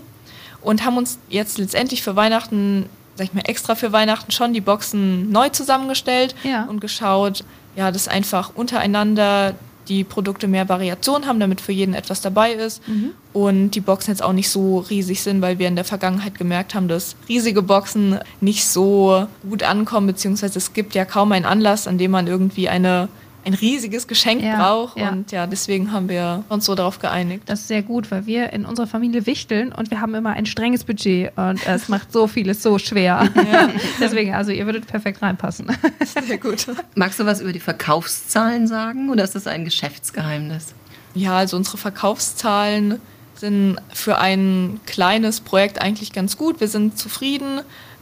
und 0.63 0.85
haben 0.85 0.97
uns 0.97 1.19
jetzt 1.29 1.59
letztendlich 1.59 2.03
für 2.03 2.17
Weihnachten, 2.17 2.89
sag 3.17 3.27
ich 3.27 3.35
mal, 3.35 3.43
extra 3.47 3.75
für 3.75 3.93
Weihnachten 3.93 4.31
schon 4.31 4.53
die 4.53 4.61
Boxen 4.61 5.33
neu 5.33 5.49
zusammengestellt 5.49 6.35
ja. 6.45 6.65
und 6.65 6.81
geschaut, 6.81 7.45
ja, 7.77 7.91
dass 7.91 8.09
einfach 8.09 8.53
untereinander 8.55 9.55
die 9.91 10.05
Produkte 10.05 10.49
mehr 10.49 10.69
Variation 10.69 11.27
haben, 11.27 11.41
damit 11.41 11.61
für 11.61 11.73
jeden 11.73 11.95
etwas 11.95 12.21
dabei 12.21 12.53
ist. 12.53 12.87
Mhm. 12.89 13.11
Und 13.33 13.73
die 13.73 13.81
Boxen 13.81 14.13
jetzt 14.13 14.23
auch 14.23 14.33
nicht 14.33 14.49
so 14.49 14.79
riesig 14.79 15.21
sind, 15.23 15.43
weil 15.43 15.59
wir 15.59 15.69
in 15.69 15.77
der 15.77 15.85
Vergangenheit 15.85 16.39
gemerkt 16.39 16.75
haben, 16.75 16.89
dass 16.89 17.17
riesige 17.29 17.63
Boxen 17.63 18.19
nicht 18.41 18.67
so 18.67 19.27
gut 19.49 19.63
ankommen, 19.63 20.07
beziehungsweise 20.07 20.59
es 20.59 20.73
gibt 20.73 20.95
ja 20.95 21.05
kaum 21.05 21.33
einen 21.33 21.45
Anlass, 21.45 21.87
an 21.87 21.99
dem 21.99 22.13
man 22.13 22.27
irgendwie 22.27 22.69
eine 22.69 23.09
ein 23.45 23.55
riesiges 23.55 24.07
Geschenk 24.07 24.43
ja, 24.43 24.57
braucht. 24.57 24.99
Ja. 24.99 25.11
Und 25.11 25.33
ja, 25.33 25.47
deswegen 25.47 25.93
haben 25.93 26.09
wir 26.09 26.45
uns 26.49 26.67
so 26.67 26.75
darauf 26.75 26.99
geeinigt. 26.99 27.45
Das 27.47 27.61
ist 27.61 27.69
sehr 27.69 27.83
gut, 27.83 28.11
weil 28.11 28.27
wir 28.27 28.53
in 28.53 28.65
unserer 28.65 28.87
Familie 28.87 29.27
wichteln 29.27 29.73
und 29.73 29.91
wir 29.91 30.01
haben 30.01 30.15
immer 30.15 30.31
ein 30.31 30.47
strenges 30.47 30.85
Budget 30.85 31.37
und 31.37 31.67
es 31.67 31.89
macht 31.89 32.13
so 32.13 32.27
vieles 32.27 32.63
so 32.63 32.79
schwer. 32.79 33.29
Ja. 33.51 33.71
deswegen, 34.01 34.35
also 34.35 34.51
ihr 34.51 34.67
würdet 34.67 34.87
perfekt 34.87 35.23
reinpassen. 35.23 35.67
Sehr 36.05 36.39
gut. 36.39 36.67
Magst 36.95 37.19
du 37.19 37.27
was 37.27 37.41
über 37.41 37.53
die 37.53 37.61
Verkaufszahlen 37.61 38.67
sagen 38.67 39.11
oder 39.11 39.25
ist 39.25 39.35
das 39.35 39.47
ein 39.47 39.65
Geschäftsgeheimnis? 39.65 40.75
Ja, 41.15 41.37
also 41.37 41.57
unsere 41.57 41.79
Verkaufszahlen 41.79 43.01
sind 43.35 43.79
für 43.93 44.19
ein 44.19 44.81
kleines 44.87 45.41
Projekt 45.41 45.81
eigentlich 45.81 46.13
ganz 46.13 46.37
gut. 46.37 46.61
Wir 46.61 46.69
sind 46.69 46.99
zufrieden. 46.99 47.61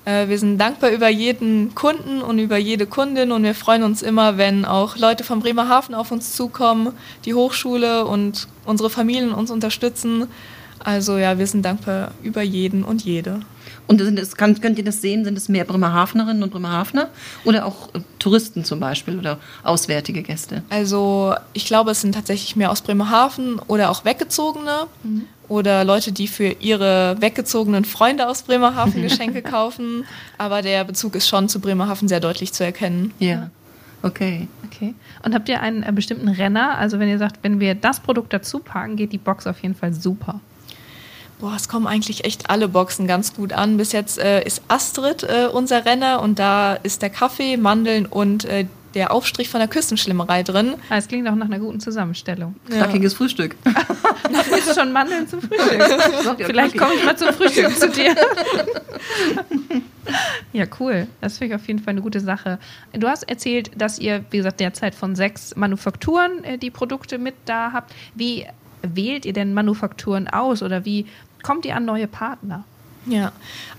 Äh, 0.09 0.29
wir 0.29 0.39
sind 0.39 0.59
dankbar 0.59 0.91
über 0.91 1.09
jeden 1.09 1.75
Kunden 1.75 2.23
und 2.23 2.39
über 2.39 2.57
jede 2.57 2.87
Kundin 2.87 3.31
und 3.31 3.43
wir 3.43 3.55
freuen 3.55 3.83
uns 3.83 4.01
immer, 4.01 4.39
wenn 4.39 4.65
auch 4.65 4.97
Leute 4.97 5.23
von 5.23 5.41
Bremerhaven 5.41 5.95
auf 5.95 6.11
uns 6.11 6.33
zukommen, 6.35 6.95
die 7.27 7.35
Hochschule 7.35 8.07
und 8.07 8.49
unsere 8.65 8.89
Familien 8.89 9.33
uns 9.33 9.51
unterstützen. 9.51 10.27
Also 10.79 11.19
ja, 11.19 11.39
wir 11.39 11.47
sind 11.47 11.65
dankbar 11.65 12.13
über 12.23 12.41
jeden 12.41 12.85
und 12.85 13.05
jede. 13.05 13.41
Und 13.87 14.01
das, 14.01 14.37
könnt 14.37 14.79
ihr 14.79 14.85
das 14.85 15.01
sehen? 15.03 15.25
Sind 15.25 15.37
es 15.37 15.49
mehr 15.49 15.65
Bremerhavenerinnen 15.65 16.43
und 16.43 16.51
Bremerhavener 16.53 17.09
oder 17.45 17.67
auch 17.67 17.93
äh, 17.95 18.01
Touristen 18.19 18.65
zum 18.65 18.81
Beispiel 18.81 19.19
oder 19.19 19.39
auswärtige 19.63 20.23
Gäste? 20.23 20.63
Also 20.71 21.35
ich 21.53 21.67
glaube, 21.67 21.91
es 21.91 22.01
sind 22.01 22.15
tatsächlich 22.15 22.57
mehr 22.57 22.71
aus 22.71 22.81
Bremerhaven 22.81 23.61
oder 23.67 23.91
auch 23.91 24.07
Weggezogene. 24.07 24.87
Mhm 25.03 25.25
oder 25.49 25.85
Leute, 25.85 26.13
die 26.13 26.29
für 26.29 26.57
ihre 26.61 27.17
weggezogenen 27.21 27.85
Freunde 27.85 28.29
aus 28.29 28.43
Bremerhaven 28.43 29.03
Geschenke 29.09 29.43
kaufen. 29.43 30.05
Aber 30.37 30.63
der 30.63 30.85
Bezug 30.85 31.15
ist 31.15 31.29
schon 31.29 31.49
zu 31.49 31.61
Bremerhaven 31.61 32.09
sehr 32.09 32.21
deutlich 32.21 32.53
zu 32.53 32.65
erkennen. 32.65 33.13
Ja. 33.19 33.51
Okay. 34.03 34.47
Okay. 34.67 34.95
Und 35.25 35.35
habt 35.35 35.49
ihr 35.49 35.61
einen 35.61 35.83
äh, 35.83 35.91
bestimmten 35.93 36.29
Renner? 36.29 36.79
Also 36.79 36.99
wenn 36.99 37.09
ihr 37.09 37.19
sagt, 37.19 37.39
wenn 37.43 37.59
wir 37.59 37.75
das 37.75 38.01
Produkt 38.01 38.33
dazu 38.33 38.61
packen, 38.61 38.97
geht 38.97 39.13
die 39.13 39.19
Box 39.19 39.47
auf 39.47 39.61
jeden 39.61 39.75
Fall 39.75 39.93
super. 39.93 40.41
Boah, 41.41 41.55
es 41.55 41.69
kommen 41.69 41.87
eigentlich 41.87 42.25
echt 42.25 42.51
alle 42.51 42.69
Boxen 42.69 43.07
ganz 43.07 43.35
gut 43.35 43.53
an. 43.53 43.77
Bis 43.77 43.93
jetzt 43.93 44.19
äh, 44.19 44.43
ist 44.45 44.63
Astrid 44.69 45.23
äh, 45.23 45.49
unser 45.53 45.85
Renner 45.85 46.21
und 46.21 46.39
da 46.39 46.75
ist 46.75 47.01
der 47.01 47.11
Kaffee, 47.11 47.57
Mandeln 47.57 48.07
und 48.07 48.45
äh, 48.45 48.67
der 48.99 49.13
Aufstrich 49.13 49.49
von 49.49 49.61
der 49.61 49.69
Küstenschlimmerei 49.69 50.43
drin. 50.43 50.75
Ah, 50.91 50.97
es 50.97 51.09
klingt 51.09 51.29
auch 51.29 51.35
nach 51.35 51.47
einer 51.47 51.61
guten 51.61 51.81
Zusammenstellung. 51.81 52.57
Knackiges 52.69 53.13
ja. 53.13 53.19
Frühstück. 53.19 53.57
Du 54.29 54.57
isst 54.57 54.79
schon 54.79 54.93
Mandeln 54.93 55.27
zum 55.27 55.41
Frühstück. 55.41 55.83
Vielleicht 56.47 56.77
komme 56.77 56.95
ich 56.95 57.05
mal 57.05 57.17
zum 57.17 57.33
Frühstück 57.33 57.77
zu 57.77 57.89
dir. 57.89 58.15
Ja, 60.55 60.65
cool. 60.81 61.07
Das 61.21 61.37
finde 61.37 61.55
ich 61.55 61.61
auf 61.61 61.69
jeden 61.69 61.81
Fall 61.81 61.93
eine 61.93 62.01
gute 62.01 62.21
Sache. 62.21 62.59
Du 62.95 63.07
hast 63.09 63.25
erzählt, 63.25 63.71
dass 63.77 63.99
ihr, 63.99 64.25
wie 64.31 64.39
gesagt, 64.39 64.59
derzeit 64.59 64.95
von 64.95 65.15
sechs 65.15 65.55
Manufakturen 65.55 66.45
äh, 66.45 66.57
die 66.57 66.71
Produkte 66.71 67.19
mit 67.19 67.35
da 67.45 67.73
habt. 67.75 67.95
Wie 68.15 68.47
wählt 68.81 69.27
ihr 69.27 69.35
denn 69.35 69.53
Manufakturen 69.53 70.27
aus 70.27 70.63
oder 70.63 70.87
wie 70.87 71.05
kommt 71.43 71.67
ihr 71.67 71.77
an 71.77 71.85
neue 71.85 72.09
Partner? 72.09 72.65
Ja, 73.07 73.33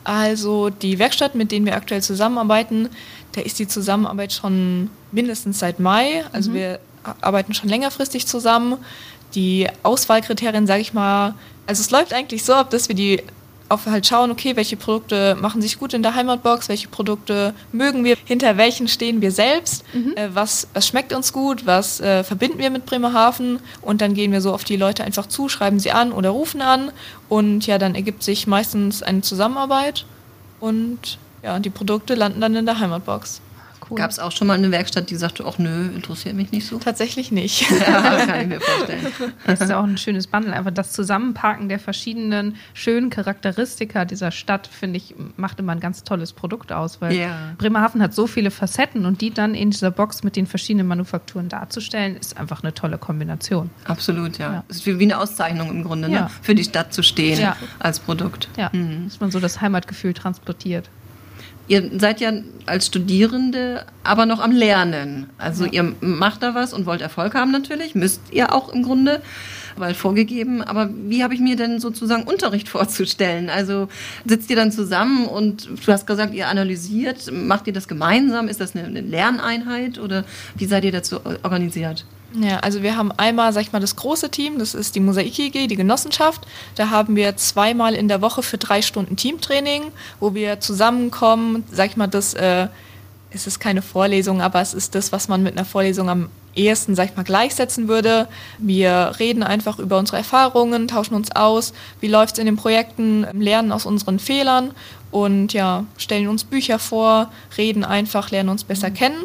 also 0.03 0.69
die 0.69 0.97
Werkstatt, 0.99 1.35
mit 1.35 1.51
denen 1.51 1.65
wir 1.65 1.75
aktuell 1.75 2.01
zusammenarbeiten, 2.01 2.89
da 3.33 3.41
ist 3.41 3.59
die 3.59 3.67
Zusammenarbeit 3.67 4.33
schon 4.33 4.89
mindestens 5.11 5.59
seit 5.59 5.79
Mai. 5.79 6.23
Also 6.31 6.51
mhm. 6.51 6.55
wir 6.55 6.79
arbeiten 7.21 7.53
schon 7.53 7.69
längerfristig 7.69 8.27
zusammen. 8.27 8.77
Die 9.35 9.67
Auswahlkriterien, 9.83 10.65
sage 10.65 10.81
ich 10.81 10.93
mal, 10.93 11.35
also 11.67 11.81
es 11.81 11.91
läuft 11.91 12.13
eigentlich 12.13 12.43
so 12.43 12.53
ab, 12.53 12.71
dass 12.71 12.87
wir 12.87 12.95
die 12.95 13.21
auf 13.69 13.85
halt 13.85 14.07
schauen, 14.07 14.31
okay, 14.31 14.55
welche 14.55 14.75
Produkte 14.75 15.37
machen 15.39 15.61
sich 15.61 15.79
gut 15.79 15.93
in 15.93 16.03
der 16.03 16.15
Heimatbox, 16.15 16.69
welche 16.69 16.87
Produkte 16.87 17.53
mögen 17.71 18.03
wir, 18.03 18.17
hinter 18.25 18.57
welchen 18.57 18.87
stehen 18.87 19.21
wir 19.21 19.31
selbst, 19.31 19.83
mhm. 19.93 20.13
äh, 20.15 20.33
was, 20.33 20.67
was 20.73 20.87
schmeckt 20.87 21.13
uns 21.13 21.31
gut, 21.31 21.65
was 21.65 22.01
äh, 22.01 22.23
verbinden 22.23 22.57
wir 22.57 22.71
mit 22.71 22.85
Bremerhaven 22.85 23.59
und 23.81 24.01
dann 24.01 24.13
gehen 24.13 24.31
wir 24.31 24.41
so 24.41 24.53
auf 24.53 24.63
die 24.63 24.75
Leute 24.75 25.03
einfach 25.03 25.27
zu, 25.27 25.49
schreiben 25.49 25.79
sie 25.79 25.91
an 25.91 26.11
oder 26.11 26.29
rufen 26.29 26.61
an 26.61 26.91
und 27.29 27.67
ja, 27.67 27.77
dann 27.77 27.95
ergibt 27.95 28.23
sich 28.23 28.47
meistens 28.47 29.03
eine 29.03 29.21
Zusammenarbeit 29.21 30.05
und 30.59 31.19
ja, 31.43 31.59
die 31.59 31.69
Produkte 31.69 32.15
landen 32.15 32.41
dann 32.41 32.55
in 32.55 32.65
der 32.65 32.79
Heimatbox 32.79 33.41
cool. 33.89 33.97
Gab 33.97 34.11
es 34.11 34.19
auch 34.19 34.31
schon 34.31 34.47
mal 34.47 34.57
eine 34.57 34.71
Werkstatt, 34.71 35.09
die 35.09 35.15
sagte, 35.15 35.45
ach 35.45 35.57
nö, 35.57 35.89
interessiert 35.93 36.35
mich 36.35 36.51
nicht 36.51 36.67
so? 36.67 36.77
Tatsächlich 36.79 37.31
nicht. 37.31 37.65
Ja, 37.79 38.25
kann 38.25 38.41
ich 38.41 38.47
mir 38.47 38.61
vorstellen. 38.61 39.07
Das 39.45 39.61
ist 39.61 39.69
ja 39.69 39.79
auch 39.79 39.83
ein 39.83 39.97
schönes 39.97 40.27
Bundle. 40.27 40.53
Einfach 40.53 40.71
das 40.71 40.91
Zusammenpacken 40.91 41.69
der 41.69 41.79
verschiedenen 41.79 42.55
schönen 42.73 43.09
Charakteristika 43.09 44.05
dieser 44.05 44.31
Stadt, 44.31 44.67
finde 44.67 44.97
ich, 44.97 45.15
macht 45.37 45.59
immer 45.59 45.71
ein 45.71 45.79
ganz 45.79 46.03
tolles 46.03 46.33
Produkt 46.33 46.71
aus, 46.71 47.01
weil 47.01 47.15
ja. 47.15 47.53
Bremerhaven 47.57 48.01
hat 48.01 48.13
so 48.13 48.27
viele 48.27 48.51
Facetten 48.51 49.05
und 49.05 49.21
die 49.21 49.31
dann 49.31 49.55
in 49.55 49.71
dieser 49.71 49.91
Box 49.91 50.23
mit 50.23 50.35
den 50.35 50.45
verschiedenen 50.45 50.87
Manufakturen 50.87 51.49
darzustellen, 51.49 52.17
ist 52.17 52.37
einfach 52.37 52.63
eine 52.63 52.73
tolle 52.73 52.97
Kombination. 52.97 53.69
Absolut, 53.85 54.37
ja. 54.37 54.53
ja. 54.53 54.63
Es 54.67 54.77
ist 54.77 54.85
wie 54.85 55.01
eine 55.01 55.17
Auszeichnung 55.17 55.69
im 55.69 55.83
Grunde, 55.83 56.09
ne? 56.09 56.29
für 56.41 56.55
die 56.55 56.63
Stadt 56.63 56.93
zu 56.93 57.01
stehen 57.01 57.53
als 57.79 57.99
Produkt. 57.99 58.49
Ja, 58.57 58.69
mhm. 58.73 59.05
dass 59.05 59.19
man 59.19 59.31
so 59.31 59.39
das 59.39 59.61
Heimatgefühl 59.61 60.13
transportiert. 60.13 60.89
Ihr 61.69 61.99
seid 61.99 62.19
ja 62.19 62.33
als 62.65 62.87
Studierende 62.87 63.85
aber 64.03 64.25
noch 64.25 64.39
am 64.39 64.51
Lernen. 64.51 65.29
Also 65.37 65.65
ja. 65.65 65.71
ihr 65.71 65.95
macht 66.01 66.41
da 66.41 66.55
was 66.55 66.73
und 66.73 66.87
wollt 66.87 67.01
Erfolg 67.01 67.35
haben 67.35 67.51
natürlich, 67.51 67.93
müsst 67.93 68.21
ihr 68.31 68.53
auch 68.53 68.69
im 68.69 68.81
Grunde, 68.81 69.21
weil 69.77 69.93
vorgegeben. 69.93 70.63
Aber 70.63 70.89
wie 70.91 71.23
habe 71.23 71.35
ich 71.35 71.39
mir 71.39 71.55
denn 71.55 71.79
sozusagen 71.79 72.23
Unterricht 72.23 72.67
vorzustellen? 72.69 73.51
Also 73.51 73.87
sitzt 74.25 74.49
ihr 74.49 74.55
dann 74.55 74.71
zusammen 74.71 75.27
und 75.27 75.69
du 75.85 75.91
hast 75.91 76.07
gesagt, 76.07 76.33
ihr 76.33 76.47
analysiert, 76.47 77.31
macht 77.31 77.67
ihr 77.67 77.73
das 77.73 77.87
gemeinsam? 77.87 78.47
Ist 78.47 78.59
das 78.59 78.75
eine 78.75 79.01
Lerneinheit 79.01 79.99
oder 79.99 80.25
wie 80.55 80.65
seid 80.65 80.83
ihr 80.85 80.91
dazu 80.91 81.19
organisiert? 81.43 82.03
Ja, 82.33 82.59
also 82.59 82.83
wir 82.83 82.95
haben 82.95 83.11
einmal, 83.13 83.53
sag 83.53 83.61
ich 83.61 83.71
mal, 83.71 83.79
das 83.79 83.95
große 83.95 84.29
Team, 84.29 84.59
das 84.59 84.75
ist 84.75 84.95
die 84.95 84.99
Mosaik 84.99 85.39
IG, 85.39 85.67
die 85.67 85.75
Genossenschaft. 85.75 86.45
Da 86.75 86.89
haben 86.89 87.15
wir 87.15 87.35
zweimal 87.37 87.95
in 87.95 88.07
der 88.07 88.21
Woche 88.21 88.43
für 88.43 88.57
drei 88.57 88.81
Stunden 88.81 89.15
Teamtraining, 89.15 89.91
wo 90.19 90.35
wir 90.35 90.59
zusammenkommen, 90.59 91.63
sag 91.71 91.87
ich 91.89 91.97
mal, 91.97 92.07
das 92.07 92.35
äh, 92.35 92.67
es 93.31 93.47
ist 93.47 93.59
keine 93.59 93.81
Vorlesung, 93.81 94.41
aber 94.41 94.61
es 94.61 94.73
ist 94.73 94.95
das, 94.95 95.11
was 95.11 95.27
man 95.27 95.43
mit 95.43 95.55
einer 95.55 95.65
Vorlesung 95.65 96.09
am 96.09 96.29
ehesten, 96.55 96.95
sag 96.95 97.11
ich 97.11 97.15
mal, 97.15 97.23
gleichsetzen 97.23 97.87
würde. 97.87 98.27
Wir 98.57 99.13
reden 99.19 99.43
einfach 99.43 99.79
über 99.79 99.97
unsere 99.97 100.17
Erfahrungen, 100.17 100.87
tauschen 100.87 101.13
uns 101.13 101.31
aus, 101.35 101.73
wie 101.99 102.07
läuft 102.07 102.33
es 102.33 102.39
in 102.39 102.45
den 102.45 102.55
Projekten, 102.55 103.27
lernen 103.39 103.71
aus 103.71 103.85
unseren 103.85 104.19
Fehlern 104.19 104.71
und 105.11 105.53
ja, 105.53 105.85
stellen 105.97 106.27
uns 106.27 106.43
Bücher 106.43 106.79
vor, 106.79 107.31
reden 107.57 107.83
einfach, 107.83 108.31
lernen 108.31 108.49
uns 108.49 108.63
besser 108.63 108.89
mhm. 108.89 108.93
kennen. 108.95 109.23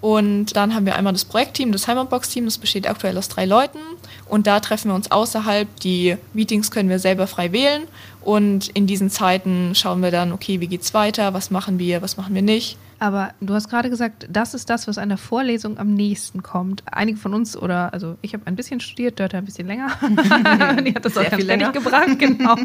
Und 0.00 0.56
dann 0.56 0.74
haben 0.74 0.86
wir 0.86 0.96
einmal 0.96 1.12
das 1.12 1.24
Projektteam, 1.24 1.72
das 1.72 1.86
Heimatbox-Team, 1.86 2.46
das 2.46 2.58
besteht 2.58 2.88
aktuell 2.88 3.18
aus 3.18 3.28
drei 3.28 3.44
Leuten. 3.44 3.78
Und 4.26 4.46
da 4.46 4.60
treffen 4.60 4.90
wir 4.90 4.94
uns 4.94 5.10
außerhalb. 5.10 5.68
Die 5.80 6.16
Meetings 6.32 6.70
können 6.70 6.88
wir 6.88 6.98
selber 6.98 7.26
frei 7.26 7.52
wählen. 7.52 7.82
Und 8.22 8.68
in 8.68 8.86
diesen 8.86 9.10
Zeiten 9.10 9.74
schauen 9.74 10.02
wir 10.02 10.10
dann, 10.10 10.32
okay, 10.32 10.60
wie 10.60 10.68
geht's 10.68 10.94
weiter, 10.94 11.34
was 11.34 11.50
machen 11.50 11.78
wir, 11.78 12.02
was 12.02 12.16
machen 12.16 12.34
wir 12.34 12.42
nicht. 12.42 12.78
Aber 13.02 13.32
du 13.40 13.54
hast 13.54 13.70
gerade 13.70 13.88
gesagt, 13.88 14.26
das 14.30 14.52
ist 14.52 14.68
das, 14.68 14.86
was 14.86 14.98
einer 14.98 15.16
Vorlesung 15.16 15.78
am 15.78 15.94
nächsten 15.94 16.42
kommt. 16.42 16.82
Einige 16.84 17.16
von 17.16 17.32
uns, 17.32 17.56
oder 17.56 17.94
also 17.94 18.18
ich 18.20 18.34
habe 18.34 18.46
ein 18.46 18.56
bisschen 18.56 18.78
studiert, 18.78 19.18
Dörte 19.18 19.38
ein 19.38 19.46
bisschen 19.46 19.66
länger. 19.66 19.88
Die 20.84 20.94
hat 20.94 21.02
das 21.02 21.14
Sehr 21.14 21.26
auch 21.26 21.30
ganz 21.30 21.44
fertig 21.44 21.72
gebracht, 21.72 22.08
genau. 22.18 22.56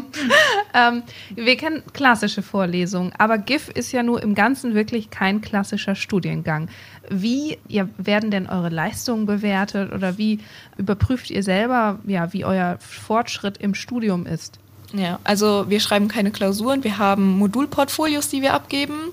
ähm, 0.74 1.02
wir 1.34 1.56
kennen 1.56 1.82
klassische 1.94 2.42
Vorlesungen, 2.42 3.14
aber 3.16 3.38
GIF 3.38 3.70
ist 3.70 3.92
ja 3.92 4.02
nur 4.02 4.22
im 4.22 4.34
Ganzen 4.34 4.74
wirklich 4.74 5.08
kein 5.08 5.40
klassischer 5.40 5.94
Studiengang. 5.94 6.68
Wie 7.10 7.58
ja, 7.68 7.88
werden 7.98 8.30
denn 8.30 8.46
eure 8.48 8.68
Leistungen 8.68 9.26
bewertet 9.26 9.92
oder 9.92 10.18
wie 10.18 10.40
überprüft 10.76 11.30
ihr 11.30 11.42
selber, 11.42 11.98
ja, 12.06 12.32
wie 12.32 12.44
euer 12.44 12.78
Fortschritt 12.80 13.58
im 13.58 13.74
Studium 13.74 14.26
ist? 14.26 14.58
Ja, 14.92 15.18
also 15.24 15.66
wir 15.68 15.80
schreiben 15.80 16.08
keine 16.08 16.30
Klausuren, 16.30 16.84
wir 16.84 16.98
haben 16.98 17.38
Modulportfolios, 17.38 18.28
die 18.28 18.42
wir 18.42 18.54
abgeben 18.54 19.12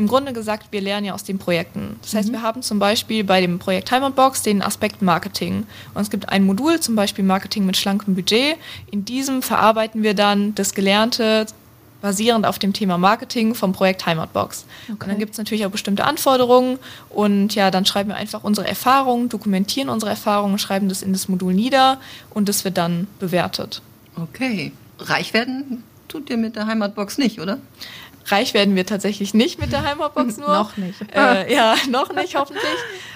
im 0.00 0.06
Grunde 0.06 0.32
gesagt, 0.32 0.68
wir 0.70 0.80
lernen 0.80 1.06
ja 1.06 1.14
aus 1.14 1.24
den 1.24 1.38
Projekten. 1.38 1.96
Das 2.02 2.14
heißt, 2.14 2.28
mhm. 2.28 2.32
wir 2.32 2.42
haben 2.42 2.62
zum 2.62 2.78
Beispiel 2.78 3.22
bei 3.22 3.40
dem 3.40 3.58
Projekt 3.58 3.90
Heimatbox 3.90 4.42
den 4.42 4.62
Aspekt 4.62 5.02
Marketing. 5.02 5.66
Und 5.94 6.02
es 6.02 6.10
gibt 6.10 6.28
ein 6.28 6.44
Modul, 6.44 6.80
zum 6.80 6.96
Beispiel 6.96 7.24
Marketing 7.24 7.66
mit 7.66 7.76
schlankem 7.76 8.14
Budget. 8.14 8.56
In 8.90 9.04
diesem 9.04 9.42
verarbeiten 9.42 10.02
wir 10.02 10.14
dann 10.14 10.54
das 10.54 10.74
Gelernte 10.74 11.46
basierend 12.00 12.46
auf 12.46 12.58
dem 12.58 12.72
Thema 12.72 12.98
Marketing 12.98 13.54
vom 13.54 13.72
Projekt 13.72 14.06
Heimatbox. 14.06 14.64
Okay. 14.84 14.92
Und 14.92 15.08
dann 15.08 15.18
gibt 15.18 15.32
es 15.32 15.38
natürlich 15.38 15.66
auch 15.66 15.70
bestimmte 15.70 16.04
Anforderungen 16.04 16.78
und 17.08 17.54
ja, 17.54 17.70
dann 17.70 17.84
schreiben 17.84 18.10
wir 18.10 18.16
einfach 18.16 18.44
unsere 18.44 18.66
Erfahrungen, 18.66 19.28
dokumentieren 19.28 19.88
unsere 19.88 20.10
Erfahrungen, 20.10 20.58
schreiben 20.58 20.88
das 20.88 21.02
in 21.02 21.12
das 21.12 21.28
Modul 21.28 21.54
nieder 21.54 22.00
und 22.30 22.48
das 22.48 22.64
wird 22.64 22.78
dann 22.78 23.06
bewertet. 23.18 23.82
Okay. 24.16 24.72
Reich 24.98 25.32
werden 25.34 25.82
tut 26.08 26.28
ihr 26.30 26.36
mit 26.36 26.56
der 26.56 26.66
Heimatbox 26.66 27.18
nicht, 27.18 27.40
oder? 27.40 27.58
Reich 28.26 28.54
werden 28.54 28.76
wir 28.76 28.86
tatsächlich 28.86 29.34
nicht 29.34 29.60
mit 29.60 29.72
der 29.72 29.82
Heimatbox 29.88 30.36
nur. 30.36 30.48
noch 30.48 30.76
nicht. 30.76 31.00
Äh, 31.14 31.52
ja, 31.54 31.74
noch 31.88 32.12
nicht, 32.14 32.34
hoffentlich. 32.36 32.62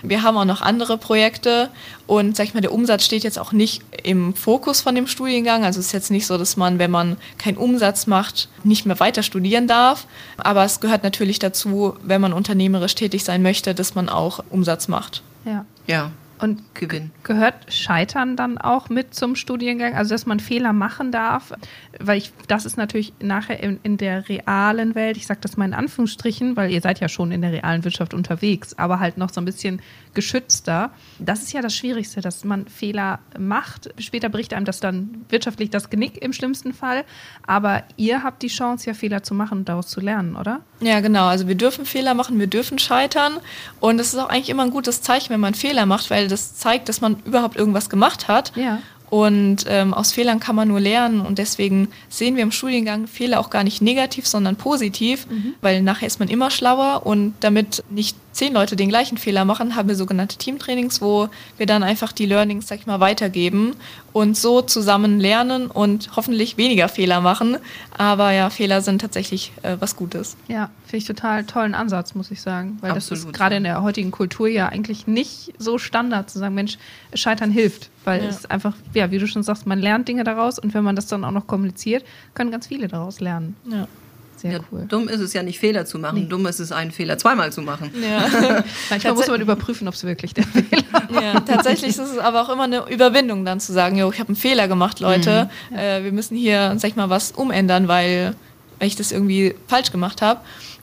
Wir 0.03 0.23
haben 0.23 0.37
auch 0.37 0.45
noch 0.45 0.63
andere 0.63 0.99
Projekte 0.99 1.71
und 2.07 2.37
sag 2.37 2.45
ich 2.45 2.55
mal, 2.55 2.61
der 2.61 2.73
Umsatz 2.73 3.05
steht 3.05 3.25
jetzt 3.25 3.39
auch 3.39 3.53
nicht 3.53 3.83
im 4.03 4.35
Fokus 4.35 4.81
von 4.81 4.95
dem 4.95 5.07
Studiengang. 5.07 5.65
Also 5.65 5.81
es 5.81 5.87
ist 5.87 5.93
jetzt 5.93 6.11
nicht 6.11 6.27
so, 6.27 6.37
dass 6.39 6.57
man, 6.57 6.79
wenn 6.79 6.91
man 6.91 7.17
keinen 7.39 7.57
Umsatz 7.57 8.07
macht, 8.07 8.49
nicht 8.63 8.87
mehr 8.87 9.01
weiter 9.01 9.23
studieren 9.23 9.67
darf. 9.67 10.07
Aber 10.37 10.65
es 10.65 10.81
gehört 10.81 11.03
natürlich 11.03 11.39
dazu, 11.39 11.97
wenn 12.03 12.21
man 12.21 12.33
unternehmerisch 12.33 12.95
tätig 12.95 13.25
sein 13.25 13.43
möchte, 13.43 13.75
dass 13.75 13.95
man 13.95 14.09
auch 14.09 14.45
Umsatz 14.51 14.89
macht. 14.89 15.23
Ja. 15.45 15.65
Ja, 15.87 16.11
und 16.45 16.75
Gewinn. 16.75 17.11
Gehört 17.23 17.73
Scheitern 17.73 18.37
dann 18.37 18.59
auch 18.59 18.91
mit 18.91 19.15
zum 19.15 19.35
Studiengang? 19.35 19.95
Also, 19.95 20.15
dass 20.15 20.27
man 20.27 20.41
Fehler 20.41 20.73
machen 20.73 21.11
darf? 21.11 21.53
Weil 21.99 22.19
ich, 22.19 22.33
das 22.49 22.67
ist 22.67 22.77
natürlich 22.77 23.15
nachher 23.21 23.61
in, 23.63 23.81
in 23.83 23.97
der 23.97 24.29
realen 24.29 24.95
Welt, 24.95 25.17
ich 25.17 25.27
sage 25.27 25.41
das 25.41 25.57
mal 25.57 25.65
in 25.65 25.75
Anführungsstrichen, 25.75 26.57
weil 26.57 26.71
ihr 26.71 26.81
seid 26.81 27.01
ja 27.01 27.09
schon 27.09 27.33
in 27.33 27.41
der 27.41 27.53
realen 27.53 27.83
Wirtschaft 27.85 28.15
unterwegs, 28.15 28.75
aber 28.79 29.01
halt 29.01 29.17
noch 29.17 29.31
so 29.33 29.41
ein 29.41 29.47
bisschen 29.47 29.81
geschützter. 30.13 30.91
Das 31.19 31.43
ist 31.43 31.53
ja 31.53 31.63
das 31.63 31.75
Schwierigste, 31.75 32.21
dass 32.21 32.45
man 32.45 32.67
Fehler 32.67 33.21
macht. 33.39 33.91
Später 33.99 34.29
bricht 34.29 34.53
einem 34.53 34.67
das 34.67 34.81
dann 34.81 35.25
wirtschaftlich 35.31 35.71
das 35.71 35.91
Genick 35.91 36.23
im 36.23 36.33
schlimmsten 36.33 36.75
Fall. 36.75 37.05
Aber 37.47 37.83
ihr 37.97 38.23
habt 38.23 38.43
die 38.43 38.49
Chance, 38.49 38.87
ja 38.87 38.95
Fehler 38.95 39.23
zu 39.23 39.35
machen 39.35 39.59
und 39.59 39.69
daraus 39.69 39.89
zu 39.89 40.01
lernen, 40.01 40.37
oder? 40.37 40.61
Ja, 40.81 41.01
genau. 41.01 41.27
Also 41.27 41.49
wir 41.49 41.55
dürfen 41.55 41.87
Fehler 41.87 42.15
machen, 42.15 42.39
wir 42.39 42.47
dürfen 42.47 42.79
scheitern. 42.79 43.39
Und 43.81 43.99
es 43.99 44.13
ist 44.13 44.19
auch 44.19 44.29
eigentlich 44.29 44.51
immer 44.51 44.65
ein 44.65 44.71
gutes 44.71 45.03
Zeichen, 45.03 45.31
wenn 45.31 45.41
man 45.41 45.55
Fehler 45.55 45.87
macht, 45.87 46.11
weil 46.11 46.29
das 46.35 46.57
zeigt, 46.57 46.89
dass 46.89 47.01
man 47.01 47.17
überhaupt 47.25 47.57
irgendwas 47.57 47.89
gemacht 47.89 48.29
hat. 48.29 48.53
Ja. 48.57 48.81
Und 49.15 49.67
ähm, 49.69 49.95
aus 49.95 50.11
Fehlern 50.11 50.41
kann 50.41 50.57
man 50.57 50.67
nur 50.67 50.81
lernen. 50.81 51.21
Und 51.21 51.39
deswegen 51.39 51.87
sehen 52.09 52.35
wir 52.35 52.43
im 52.43 52.51
Studiengang 52.51 53.07
Fehler 53.07 53.39
auch 53.39 53.49
gar 53.49 53.63
nicht 53.63 53.81
negativ, 53.81 54.27
sondern 54.27 54.57
positiv, 54.57 55.29
mhm. 55.29 55.55
weil 55.61 55.83
nachher 55.83 56.09
ist 56.09 56.19
man 56.19 56.29
immer 56.29 56.51
schlauer. 56.51 57.07
Und 57.07 57.35
damit 57.39 57.85
nicht 57.91 58.17
zehn 58.33 58.53
Leute 58.53 58.75
den 58.75 58.89
gleichen 58.89 59.17
Fehler 59.17 59.45
machen, 59.45 59.77
haben 59.77 59.89
wir 59.89 59.95
sogenannte 59.95 60.37
Teamtrainings, 60.37 61.01
wo 61.01 61.29
wir 61.57 61.67
dann 61.67 61.85
einfach 61.85 62.11
die 62.11 62.27
Learnings, 62.27 62.67
sag 62.67 62.81
ich 62.81 62.87
mal, 62.87 62.99
weitergeben 62.99 63.77
und 64.13 64.37
so 64.37 64.63
zusammen 64.63 65.21
lernen 65.21 65.69
und 65.69 66.11
hoffentlich 66.17 66.57
weniger 66.57 66.89
Fehler 66.89 67.21
machen. 67.21 67.59
Aber 67.97 68.33
ja, 68.33 68.51
Fehler 68.51 68.81
sind 68.81 69.01
tatsächlich 69.01 69.53
äh, 69.63 69.77
was 69.79 69.95
Gutes. 69.95 70.37
Ja, 70.49 70.71
finde 70.87 70.97
ich 70.97 71.05
total 71.05 71.45
tollen 71.45 71.77
Ansatz, 71.77 72.17
muss 72.17 72.33
ich 72.33 72.43
sagen. 72.43 72.79
Weil 72.81 72.91
Absolut, 72.91 73.23
das 73.23 73.27
ist 73.27 73.33
gerade 73.33 73.55
in 73.55 73.63
der 73.63 73.81
heutigen 73.83 74.11
Kultur 74.11 74.49
ja 74.49 74.71
eigentlich 74.71 75.07
nicht 75.07 75.53
so 75.59 75.79
Standard 75.79 76.31
zu 76.31 76.41
sagen, 76.41 76.57
Mensch, 76.57 76.79
Scheitern 77.15 77.53
hilft. 77.53 77.91
Weil 78.05 78.23
ja. 78.23 78.29
es 78.29 78.47
einfach, 78.47 78.75
ja, 78.93 79.11
wie 79.11 79.19
du 79.19 79.27
schon 79.27 79.43
sagst, 79.43 79.67
man 79.67 79.79
lernt 79.79 80.09
Dinge 80.09 80.25
daraus 80.25 80.59
und 80.59 80.75
wenn 80.75 80.85
man 80.85 80.97
das 80.97 81.07
dann 81.07 81.25
auch 81.25 81.31
noch 81.31 81.47
kommuniziert, 81.47 82.05
können 82.35 82.51
ganz 82.51 82.67
viele 82.67 82.89
daraus 82.89 83.21
lernen. 83.21 83.57
Ja. 83.71 83.89
Sehr 84.37 84.53
ja, 84.53 84.59
cool. 84.71 84.85
Dumm 84.87 85.09
ist 85.09 85.21
es 85.21 85.33
ja 85.33 85.43
nicht, 85.43 85.59
Fehler 85.59 85.87
zu 85.87 85.99
machen. 85.99 86.25
Nee. 86.25 86.27
Dumm 86.27 86.45
ist 86.45 86.59
es, 86.59 86.71
einen 86.71 86.91
Fehler 86.91 87.17
zweimal 87.17 87.51
zu 87.51 87.63
machen. 87.63 87.91
Ja. 88.03 88.29
Manchmal 88.91 89.15
muss 89.15 89.27
man 89.27 89.41
überprüfen, 89.41 89.89
ob 89.89 89.95
es 89.95 90.05
wirklich 90.05 90.35
der 90.35 90.45
Fehler 90.45 90.83
war. 90.93 91.23
Ja, 91.23 91.41
tatsächlich 91.41 91.91
ist 91.91 91.99
es 91.99 92.19
aber 92.19 92.43
auch 92.43 92.51
immer 92.51 92.65
eine 92.65 92.87
Überwindung, 92.91 93.47
dann 93.47 93.59
zu 93.59 93.73
sagen, 93.73 93.97
jo, 93.97 94.11
ich 94.13 94.21
habe 94.21 94.29
einen 94.29 94.37
Fehler 94.37 94.69
gemacht, 94.69 95.01
Leute. 95.01 95.49
Mhm. 95.71 95.77
Äh, 95.79 96.05
wir 96.05 96.13
müssen 96.13 96.37
hier, 96.37 96.75
sag 96.77 96.91
ich 96.91 96.97
mal, 96.97 97.09
was 97.09 97.33
umändern, 97.33 97.89
weil 97.89 98.37
ich 98.81 98.97
das 98.97 99.13
irgendwie 99.13 99.55
falsch 99.67 99.91
gemacht 99.91 100.21
habe. 100.21 100.41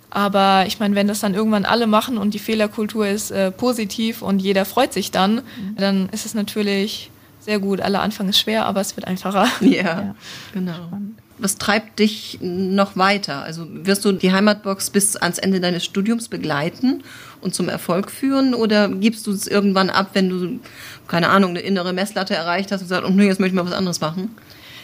Aber 0.09 0.65
ich 0.65 0.79
meine, 0.79 0.95
wenn 0.95 1.07
das 1.07 1.19
dann 1.19 1.35
irgendwann 1.35 1.65
alle 1.65 1.85
machen 1.85 2.17
und 2.17 2.33
die 2.33 2.39
Fehlerkultur 2.39 3.07
ist 3.07 3.29
äh, 3.29 3.51
positiv 3.51 4.23
und 4.23 4.39
jeder 4.39 4.65
freut 4.65 4.91
sich 4.91 5.11
dann, 5.11 5.35
mhm. 5.35 5.75
dann 5.77 6.09
ist 6.09 6.25
es 6.25 6.33
natürlich 6.33 7.10
sehr 7.41 7.59
gut. 7.59 7.81
Aller 7.81 8.01
Anfang 8.01 8.29
ist 8.29 8.39
schwer, 8.39 8.65
aber 8.65 8.81
es 8.81 8.95
wird 8.95 9.07
einfacher. 9.07 9.47
Ja, 9.61 9.83
ja. 9.83 10.15
genau. 10.53 10.73
Spannend. 10.73 11.17
Was 11.37 11.57
treibt 11.57 11.97
dich 11.97 12.37
noch 12.41 12.95
weiter? 12.97 13.41
Also 13.41 13.65
wirst 13.67 14.05
du 14.05 14.11
die 14.11 14.31
Heimatbox 14.31 14.91
bis 14.91 15.15
ans 15.15 15.39
Ende 15.39 15.59
deines 15.59 15.83
Studiums 15.83 16.27
begleiten 16.27 17.03
und 17.41 17.55
zum 17.55 17.67
Erfolg 17.67 18.11
führen 18.11 18.53
oder 18.53 18.89
gibst 18.89 19.25
du 19.25 19.31
es 19.31 19.47
irgendwann 19.47 19.89
ab, 19.89 20.11
wenn 20.13 20.29
du, 20.29 20.59
keine 21.07 21.29
Ahnung, 21.29 21.51
eine 21.51 21.61
innere 21.61 21.93
Messlatte 21.93 22.35
erreicht 22.35 22.71
hast 22.71 22.81
und 22.81 22.89
sagst, 22.89 23.09
oh, 23.09 23.11
nee, 23.11 23.25
jetzt 23.25 23.39
möchte 23.39 23.55
ich 23.55 23.61
mal 23.61 23.65
was 23.65 23.75
anderes 23.75 24.01
machen? 24.01 24.35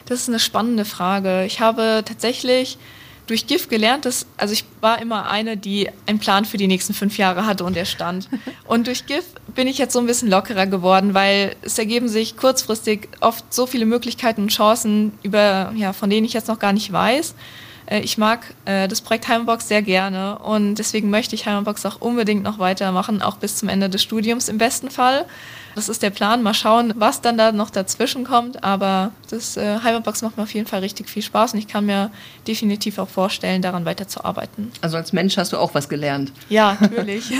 Das 0.08 0.22
ist 0.22 0.30
eine 0.30 0.40
spannende 0.40 0.84
Frage. 0.84 1.44
Ich 1.46 1.60
habe 1.60 2.02
tatsächlich 2.04 2.80
durch 3.28 3.46
GIF 3.46 3.70
gelernt, 3.70 4.06
dass, 4.06 4.26
also 4.38 4.54
ich 4.54 4.66
war 4.82 5.02
immer 5.02 5.30
eine, 5.30 5.58
die 5.58 5.90
einen 6.06 6.20
Plan 6.20 6.46
für 6.46 6.58
die 6.58 6.68
nächsten 6.68 6.94
fünf 6.94 7.18
Jahre 7.18 7.46
hatte 7.46 7.64
und 7.64 7.78
er 7.78 7.86
stand. 7.86 8.30
Und 8.68 8.88
durch 8.88 9.06
GIF 9.06 9.24
bin 9.56 9.68
ich 9.68 9.78
jetzt 9.78 9.94
so 9.94 10.00
ein 10.00 10.08
bisschen 10.08 10.30
lockerer 10.30 10.68
geworden, 10.68 11.14
weil 11.14 11.56
es 11.62 11.78
ergeben 11.78 12.10
sich 12.10 12.36
kurzfristig 12.36 13.08
oft 13.22 13.54
so 13.54 13.66
viele 13.66 13.86
Möglichkeiten 13.86 14.42
und 14.42 14.50
Chancen, 14.50 15.14
über, 15.24 15.72
ja, 15.76 15.94
von 15.94 16.10
denen 16.10 16.26
ich 16.26 16.34
jetzt 16.34 16.50
noch 16.50 16.60
gar 16.60 16.74
nicht 16.74 16.92
weiß. 16.92 17.34
Äh, 17.88 18.02
ich 18.02 18.18
mag 18.18 18.54
äh, 18.66 18.88
das 18.88 19.02
Projekt 19.02 19.28
Heimbox 19.28 19.68
sehr 19.68 19.82
gerne 19.82 20.40
und 20.40 20.76
deswegen 20.76 21.10
möchte 21.10 21.36
ich 21.36 21.46
Heimbox 21.46 21.86
auch 21.86 22.02
unbedingt 22.02 22.44
noch 22.44 22.60
weitermachen, 22.60 23.22
auch 23.22 23.38
bis 23.38 23.56
zum 23.56 23.70
Ende 23.70 23.90
des 23.90 24.04
Studiums 24.04 24.50
im 24.50 24.58
besten 24.58 24.90
Fall. 24.90 25.26
Das 25.78 25.90
ist 25.90 26.02
der 26.02 26.10
Plan. 26.10 26.42
Mal 26.42 26.56
schauen, 26.56 26.92
was 26.96 27.22
dann 27.22 27.38
da 27.38 27.52
noch 27.52 27.70
dazwischen 27.70 28.24
kommt. 28.24 28.64
Aber 28.64 29.12
das 29.30 29.58
äh, 29.58 29.78
Heimatbox 29.84 30.24
macht 30.24 30.36
mir 30.36 30.42
auf 30.42 30.54
jeden 30.56 30.66
Fall 30.66 30.80
richtig 30.80 31.08
viel 31.08 31.22
Spaß 31.22 31.54
und 31.54 31.60
ich 31.60 31.68
kann 31.68 31.86
mir 31.86 32.10
definitiv 32.48 32.98
auch 32.98 33.08
vorstellen, 33.08 33.62
daran 33.62 33.86
weiterzuarbeiten. 33.86 34.72
Also 34.82 34.98
als 34.98 35.14
Mensch 35.14 35.38
hast 35.38 35.54
du 35.54 35.58
auch 35.58 35.76
was 35.76 35.88
gelernt. 35.88 36.32
Ja, 36.50 36.80
natürlich. 36.82 37.32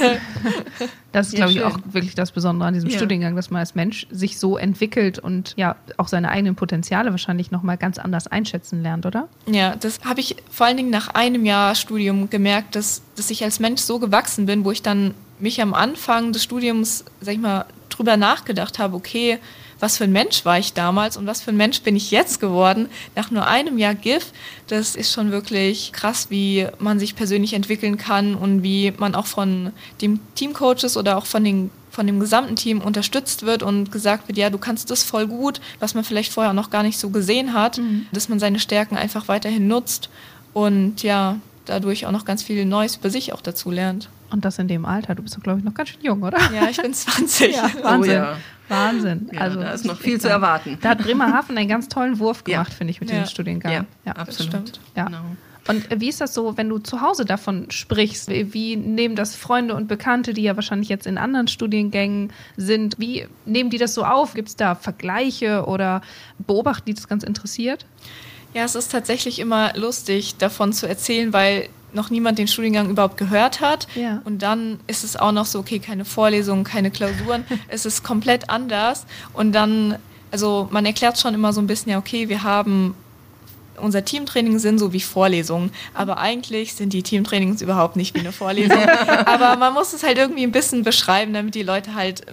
das 1.12 1.30
ist, 1.30 1.36
glaube 1.36 1.52
ich, 1.52 1.64
auch 1.64 1.80
wirklich 1.86 2.14
das 2.14 2.30
Besondere 2.30 2.68
an 2.68 2.76
diesem 2.76 2.92
ja. 2.92 2.98
Studiengang, 2.98 3.36
dass 3.36 3.50
man 3.50 3.62
als 3.62 3.74
Mensch 3.74 4.06
sich 4.12 4.38
so 4.38 4.56
entwickelt 4.56 5.18
und 5.18 5.56
ja 5.58 5.76
auch 5.98 6.08
seine 6.08 6.30
eigenen 6.30 6.54
Potenziale 6.54 7.10
wahrscheinlich 7.10 7.50
nochmal 7.50 7.78
ganz 7.78 7.98
anders 7.98 8.28
einschätzen 8.28 8.84
lernt, 8.84 9.08
oder? 9.08 9.30
Ja, 9.48 9.76
das 9.76 10.02
habe 10.06 10.20
ich 10.20 10.36
vor 10.52 10.68
allen 10.68 10.78
Dingen 10.78 10.92
nach 10.92 11.08
einem 11.08 11.44
Jahr 11.44 11.74
Studium 11.74 12.30
gemerkt, 12.30 12.76
dass, 12.76 13.02
dass 13.16 13.32
ich 13.32 13.44
als 13.44 13.60
Mensch 13.60 13.82
so 13.82 13.98
gewachsen 13.98 14.46
bin, 14.46 14.64
wo 14.64 14.70
ich 14.70 14.84
dann 14.84 15.16
mich 15.40 15.60
am 15.60 15.74
Anfang 15.74 16.34
des 16.34 16.44
Studiums, 16.44 17.04
sag 17.22 17.34
ich 17.34 17.40
mal, 17.40 17.66
drüber 17.98 18.18
nachgedacht 18.18 18.80
habe, 18.80 18.96
okay, 18.96 19.40
was 19.80 19.98
für 19.98 20.06
ein 20.06 20.12
Mensch 20.12 20.44
war 20.46 20.58
ich 20.58 20.74
damals 20.74 21.18
und 21.18 21.28
was 21.28 21.42
für 21.42 21.52
ein 21.52 21.58
Mensch 21.58 21.82
bin 21.82 21.96
ich 21.96 22.12
jetzt 22.12 22.40
geworden, 22.40 22.90
nach 23.16 23.32
nur 23.32 23.46
einem 23.48 23.78
Jahr 23.78 23.96
GIF, 23.96 24.32
das 24.68 24.96
ist 24.96 25.12
schon 25.12 25.32
wirklich 25.32 25.92
krass, 25.94 26.28
wie 26.30 26.68
man 26.80 27.00
sich 27.00 27.16
persönlich 27.16 27.54
entwickeln 27.54 27.98
kann 27.98 28.36
und 28.36 28.64
wie 28.64 28.92
man 28.98 29.16
auch 29.16 29.28
von 29.28 29.72
dem 30.02 30.20
Teamcoaches 30.36 30.98
oder 30.98 31.18
auch 31.18 31.26
von 31.26 31.44
den 31.44 31.70
von 31.90 32.06
dem 32.06 32.20
gesamten 32.20 32.56
Team 32.56 32.80
unterstützt 32.82 33.44
wird 33.44 33.64
und 33.64 33.92
gesagt 33.92 34.28
wird, 34.28 34.38
ja, 34.38 34.52
du 34.52 34.60
kannst 34.60 34.92
das 34.92 35.04
voll 35.04 35.26
gut, 35.26 35.60
was 35.80 35.96
man 35.96 36.04
vielleicht 36.04 36.32
vorher 36.32 36.54
noch 36.54 36.70
gar 36.70 36.84
nicht 36.84 37.00
so 37.00 37.10
gesehen 37.10 37.54
hat, 37.54 37.80
mhm. 37.80 38.06
dass 38.12 38.30
man 38.30 38.38
seine 38.38 38.60
Stärken 38.60 38.96
einfach 38.96 39.28
weiterhin 39.28 39.68
nutzt 39.68 40.10
und 40.54 41.02
ja, 41.02 41.40
dadurch 41.70 42.06
auch 42.06 42.12
noch 42.12 42.26
ganz 42.26 42.44
viel 42.44 42.66
Neues 42.66 42.98
über 42.98 43.10
sich 43.10 43.34
auch 43.34 43.42
dazu 43.42 43.72
lernt. 43.72 44.10
Und 44.30 44.44
das 44.44 44.60
in 44.60 44.68
dem 44.68 44.86
Alter. 44.86 45.16
Du 45.16 45.24
bist 45.24 45.38
doch, 45.38 45.44
glaube 45.44 45.60
ich, 45.60 45.66
noch 45.66 45.74
ganz 45.74 45.90
schön 45.90 46.02
jung, 46.02 46.24
oder? 46.24 46.38
Ja, 46.54 46.70
ich 46.70 46.82
bin 46.82 46.94
20. 46.94 47.56
ja, 47.56 47.70
Wahnsinn. 47.82 48.12
Oh, 48.12 48.14
ja. 48.14 48.38
Wahnsinn. 48.68 49.30
Ja, 49.32 49.42
also, 49.42 49.62
da 49.62 49.72
ist 49.72 49.86
noch 49.86 49.98
viel 49.98 50.20
zu 50.20 50.28
erwarten. 50.28 50.78
Da 50.82 50.90
hat 50.90 51.00
Bremerhaven 51.00 51.58
einen 51.58 51.70
ganz 51.70 51.88
tollen 51.88 52.20
Wurf 52.20 52.44
gemacht, 52.44 52.72
ja. 52.72 52.76
finde 52.76 52.92
ich, 52.92 53.00
mit 53.00 53.10
ja. 53.10 53.20
diesem 53.20 53.32
Studiengang. 53.32 53.72
Ja, 53.72 53.86
ja 54.06 54.12
absolut. 54.14 54.80
Ja. 54.96 55.06
Genau. 55.06 55.22
Und 55.68 55.88
wie 56.00 56.08
ist 56.08 56.22
das 56.22 56.34
so, 56.34 56.56
wenn 56.58 56.70
du 56.70 56.80
zu 56.80 57.02
Hause 57.02 57.26
davon 57.26 57.70
sprichst? 57.72 58.30
Wie 58.30 58.78
nehmen 58.78 59.16
das 59.16 59.36
Freunde 59.36 59.74
und 59.76 59.88
Bekannte, 59.88 60.34
die 60.34 60.44
ja 60.44 60.56
wahrscheinlich 60.56 60.88
jetzt 60.90 61.06
in 61.06 61.18
anderen 61.18 61.48
Studiengängen 61.48 62.32
sind, 62.56 62.96
wie 63.00 63.28
nehmen 63.46 63.70
die 63.70 63.78
das 63.78 63.94
so 63.94 64.06
auf? 64.06 64.34
Gibt 64.34 64.48
es 64.50 64.56
da 64.56 64.76
Vergleiche 64.76 65.66
oder 65.66 66.02
beobachten 66.40 66.86
die 66.86 66.94
das 66.94 67.10
ganz 67.10 67.24
interessiert? 67.24 67.86
Ja, 68.58 68.64
es 68.64 68.74
ist 68.74 68.92
tatsächlich 68.92 69.38
immer 69.38 69.74
lustig, 69.76 70.38
davon 70.38 70.74
zu 70.74 70.88
erzählen, 70.88 71.32
weil 71.32 71.70
noch 71.94 72.10
niemand 72.10 72.40
den 72.40 72.48
Studiengang 72.48 72.90
überhaupt 72.90 73.16
gehört 73.16 73.62
hat. 73.62 73.88
Ja. 73.94 74.20
Und 74.26 74.42
dann 74.42 74.80
ist 74.88 75.04
es 75.04 75.16
auch 75.16 75.32
noch 75.32 75.46
so, 75.46 75.60
okay, 75.60 75.78
keine 75.78 76.06
Vorlesungen, 76.06 76.64
keine 76.64 76.90
Klausuren. 76.90 77.46
es 77.68 77.86
ist 77.86 78.04
komplett 78.04 78.50
anders. 78.50 79.06
Und 79.34 79.52
dann, 79.52 80.00
also 80.32 80.68
man 80.72 80.88
erklärt 80.88 81.20
schon 81.20 81.36
immer 81.36 81.54
so 81.54 81.62
ein 81.62 81.68
bisschen, 81.68 81.92
ja, 81.92 82.00
okay, 82.00 82.30
wir 82.30 82.42
haben 82.42 82.96
unser 83.80 84.04
Teamtraining 84.04 84.58
sind 84.58 84.80
so 84.80 84.92
wie 84.92 85.02
Vorlesungen, 85.02 85.70
aber 85.94 86.18
eigentlich 86.18 86.74
sind 86.74 86.94
die 86.94 87.04
Teamtrainings 87.04 87.62
überhaupt 87.62 87.96
nicht 87.96 88.16
wie 88.16 88.22
eine 88.22 88.32
Vorlesung. 88.32 88.82
aber 89.28 89.56
man 89.58 89.72
muss 89.76 89.94
es 89.94 90.02
halt 90.02 90.18
irgendwie 90.18 90.42
ein 90.42 90.52
bisschen 90.52 90.82
beschreiben, 90.82 91.32
damit 91.32 91.54
die 91.54 91.62
Leute 91.62 91.94
halt 91.94 92.26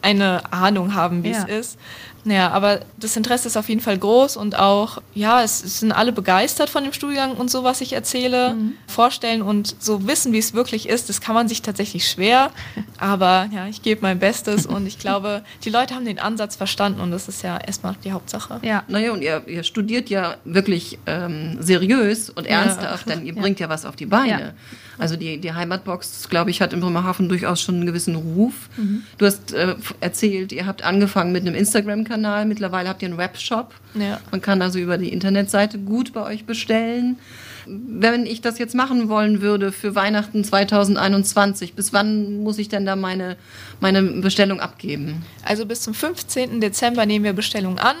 eine 0.00 0.52
Ahnung 0.52 0.94
haben, 0.94 1.24
wie 1.24 1.32
ja. 1.32 1.44
es 1.48 1.72
ist. 1.72 1.78
Ja, 2.24 2.50
aber 2.50 2.80
das 2.98 3.16
Interesse 3.16 3.48
ist 3.48 3.56
auf 3.56 3.68
jeden 3.68 3.80
Fall 3.80 3.98
groß 3.98 4.36
und 4.36 4.58
auch, 4.58 5.02
ja, 5.14 5.42
es, 5.42 5.64
es 5.64 5.80
sind 5.80 5.92
alle 5.92 6.12
begeistert 6.12 6.70
von 6.70 6.84
dem 6.84 6.92
Studiengang 6.92 7.32
und 7.32 7.50
so, 7.50 7.64
was 7.64 7.80
ich 7.80 7.92
erzähle, 7.94 8.54
mhm. 8.54 8.74
vorstellen 8.86 9.42
und 9.42 9.74
so 9.80 10.06
wissen, 10.06 10.32
wie 10.32 10.38
es 10.38 10.54
wirklich 10.54 10.88
ist, 10.88 11.08
das 11.08 11.20
kann 11.20 11.34
man 11.34 11.48
sich 11.48 11.62
tatsächlich 11.62 12.08
schwer. 12.08 12.50
Aber 12.98 13.48
ja, 13.52 13.66
ich 13.66 13.82
gebe 13.82 14.02
mein 14.02 14.18
Bestes 14.18 14.66
und 14.66 14.86
ich 14.86 14.98
glaube, 14.98 15.42
die 15.64 15.70
Leute 15.70 15.94
haben 15.94 16.04
den 16.04 16.20
Ansatz 16.20 16.54
verstanden 16.54 17.00
und 17.00 17.10
das 17.10 17.28
ist 17.28 17.42
ja 17.42 17.58
erstmal 17.58 17.96
die 18.04 18.12
Hauptsache. 18.12 18.60
Ja, 18.62 18.84
naja, 18.86 19.12
und 19.12 19.22
ihr, 19.22 19.42
ihr 19.46 19.64
studiert 19.64 20.08
ja 20.08 20.36
wirklich 20.44 20.98
ähm, 21.06 21.56
seriös 21.60 22.30
und 22.30 22.46
ernsthaft, 22.46 23.08
ja. 23.08 23.16
denn 23.16 23.26
ihr 23.26 23.34
bringt 23.34 23.58
ja. 23.58 23.66
ja 23.66 23.70
was 23.70 23.84
auf 23.84 23.96
die 23.96 24.06
Beine. 24.06 24.40
Ja. 24.40 24.52
Also 24.98 25.16
die, 25.16 25.38
die 25.38 25.52
Heimatbox, 25.52 26.28
glaube 26.28 26.50
ich, 26.50 26.60
hat 26.60 26.72
in 26.72 26.80
Bremerhaven 26.80 27.28
durchaus 27.28 27.60
schon 27.60 27.76
einen 27.76 27.86
gewissen 27.86 28.14
Ruf. 28.14 28.68
Mhm. 28.76 29.02
Du 29.18 29.26
hast 29.26 29.52
äh, 29.52 29.74
erzählt, 30.00 30.52
ihr 30.52 30.66
habt 30.66 30.82
angefangen 30.84 31.32
mit 31.32 31.42
einem 31.42 31.54
Instagram-Kanal, 31.54 32.11
mittlerweile 32.16 32.88
habt 32.88 33.02
ihr 33.02 33.08
einen 33.08 33.18
Webshop. 33.18 33.74
Ja. 33.94 34.20
Man 34.30 34.40
kann 34.40 34.62
also 34.62 34.78
über 34.78 34.98
die 34.98 35.12
Internetseite 35.12 35.78
gut 35.78 36.12
bei 36.12 36.22
euch 36.22 36.44
bestellen. 36.44 37.18
Wenn 37.66 38.26
ich 38.26 38.40
das 38.40 38.58
jetzt 38.58 38.74
machen 38.74 39.08
wollen 39.08 39.40
würde 39.40 39.70
für 39.70 39.94
Weihnachten 39.94 40.42
2021, 40.42 41.74
bis 41.74 41.92
wann 41.92 42.42
muss 42.42 42.58
ich 42.58 42.68
denn 42.68 42.84
da 42.84 42.96
meine, 42.96 43.36
meine 43.80 44.02
Bestellung 44.02 44.60
abgeben? 44.60 45.24
Also 45.44 45.64
bis 45.66 45.82
zum 45.82 45.94
15. 45.94 46.60
Dezember 46.60 47.06
nehmen 47.06 47.24
wir 47.24 47.32
Bestellungen 47.32 47.78
an 47.78 47.96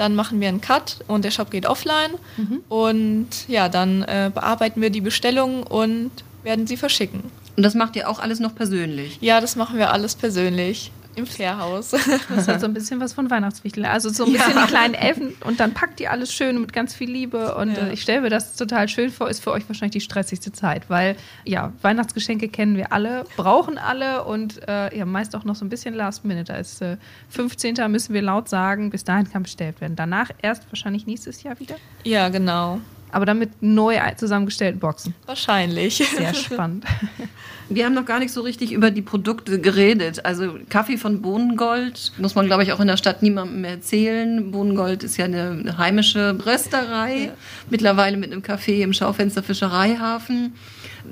dann 0.00 0.14
machen 0.14 0.40
wir 0.40 0.48
einen 0.48 0.62
Cut 0.62 1.00
und 1.08 1.26
der 1.26 1.30
Shop 1.30 1.50
geht 1.50 1.66
offline. 1.66 2.12
Mhm. 2.38 2.62
Und 2.70 3.28
ja, 3.48 3.68
dann 3.68 4.02
äh, 4.02 4.30
bearbeiten 4.32 4.80
wir 4.80 4.88
die 4.88 5.02
Bestellungen 5.02 5.62
und 5.62 6.10
werden 6.42 6.66
sie 6.66 6.78
verschicken. 6.78 7.24
Und 7.56 7.62
das 7.62 7.74
macht 7.74 7.96
ihr 7.96 8.08
auch 8.08 8.18
alles 8.18 8.40
noch 8.40 8.54
persönlich? 8.54 9.18
Ja, 9.20 9.42
das 9.42 9.56
machen 9.56 9.76
wir 9.76 9.92
alles 9.92 10.14
persönlich. 10.14 10.90
Im 11.16 11.26
Fairhaus. 11.26 11.90
Das 12.28 12.48
hat 12.48 12.60
so 12.60 12.66
ein 12.66 12.74
bisschen 12.74 13.00
was 13.00 13.12
von 13.12 13.30
Weihnachtswichtel. 13.30 13.84
Also 13.84 14.10
so 14.10 14.24
ein 14.24 14.32
bisschen 14.32 14.54
ja. 14.54 14.62
die 14.62 14.68
kleinen 14.68 14.94
Elfen 14.94 15.34
und 15.44 15.60
dann 15.60 15.74
packt 15.74 16.00
ihr 16.00 16.10
alles 16.10 16.32
schön 16.32 16.60
mit 16.60 16.72
ganz 16.72 16.94
viel 16.94 17.10
Liebe. 17.10 17.54
Und 17.56 17.76
ja. 17.76 17.88
äh, 17.88 17.92
ich 17.92 18.02
stelle 18.02 18.22
mir 18.22 18.30
das 18.30 18.56
total 18.56 18.88
schön 18.88 19.10
vor, 19.10 19.28
ist 19.28 19.42
für 19.42 19.50
euch 19.50 19.68
wahrscheinlich 19.68 19.92
die 19.92 20.00
stressigste 20.00 20.52
Zeit, 20.52 20.88
weil 20.88 21.16
ja, 21.44 21.72
Weihnachtsgeschenke 21.82 22.48
kennen 22.48 22.76
wir 22.76 22.92
alle, 22.92 23.24
brauchen 23.36 23.78
alle 23.78 24.24
und 24.24 24.66
äh, 24.68 24.96
ja, 24.96 25.04
meist 25.04 25.34
auch 25.34 25.44
noch 25.44 25.56
so 25.56 25.64
ein 25.64 25.68
bisschen 25.68 25.94
Last 25.94 26.24
Minute. 26.24 26.52
Da 26.52 26.58
ist 26.58 26.80
äh, 26.82 26.96
15. 27.30 27.76
müssen 27.88 28.14
wir 28.14 28.22
laut 28.22 28.48
sagen, 28.48 28.90
bis 28.90 29.04
dahin 29.04 29.30
kann 29.30 29.42
bestellt 29.42 29.80
werden. 29.80 29.96
Danach 29.96 30.30
erst 30.42 30.70
wahrscheinlich 30.70 31.06
nächstes 31.06 31.42
Jahr 31.42 31.58
wieder. 31.58 31.76
Ja, 32.04 32.28
genau 32.28 32.80
aber 33.12 33.26
dann 33.26 33.38
mit 33.38 33.62
neu 33.62 33.98
zusammengestellten 34.16 34.80
Boxen. 34.80 35.14
Wahrscheinlich. 35.26 35.96
Sehr 35.96 36.34
spannend. 36.34 36.84
Wir 37.72 37.84
haben 37.84 37.94
noch 37.94 38.04
gar 38.04 38.18
nicht 38.18 38.32
so 38.32 38.40
richtig 38.40 38.72
über 38.72 38.90
die 38.90 39.00
Produkte 39.00 39.60
geredet. 39.60 40.24
Also 40.24 40.58
Kaffee 40.68 40.96
von 40.96 41.22
Bohnengold 41.22 42.12
muss 42.18 42.34
man, 42.34 42.46
glaube 42.46 42.64
ich, 42.64 42.72
auch 42.72 42.80
in 42.80 42.88
der 42.88 42.96
Stadt 42.96 43.22
niemandem 43.22 43.60
mehr 43.60 43.70
erzählen. 43.70 44.50
Bohnengold 44.50 45.04
ist 45.04 45.16
ja 45.16 45.26
eine 45.26 45.78
heimische 45.78 46.36
Rösterei, 46.44 47.26
ja. 47.26 47.32
mittlerweile 47.70 48.16
mit 48.16 48.32
einem 48.32 48.42
Café 48.42 48.82
im 48.82 48.92
Schaufenster 48.92 49.44
Fischereihafen. 49.44 50.54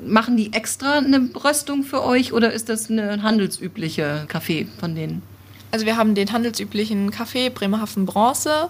Machen 0.04 0.36
die 0.36 0.52
extra 0.52 0.98
eine 0.98 1.30
Röstung 1.44 1.84
für 1.84 2.02
euch 2.02 2.32
oder 2.32 2.52
ist 2.52 2.68
das 2.68 2.90
eine 2.90 3.22
handelsübliche 3.22 4.24
Kaffee 4.26 4.66
von 4.80 4.96
denen? 4.96 5.22
Also 5.70 5.86
wir 5.86 5.96
haben 5.96 6.16
den 6.16 6.32
handelsüblichen 6.32 7.12
Kaffee 7.12 7.50
Bremerhaven 7.50 8.04
Bronze 8.04 8.68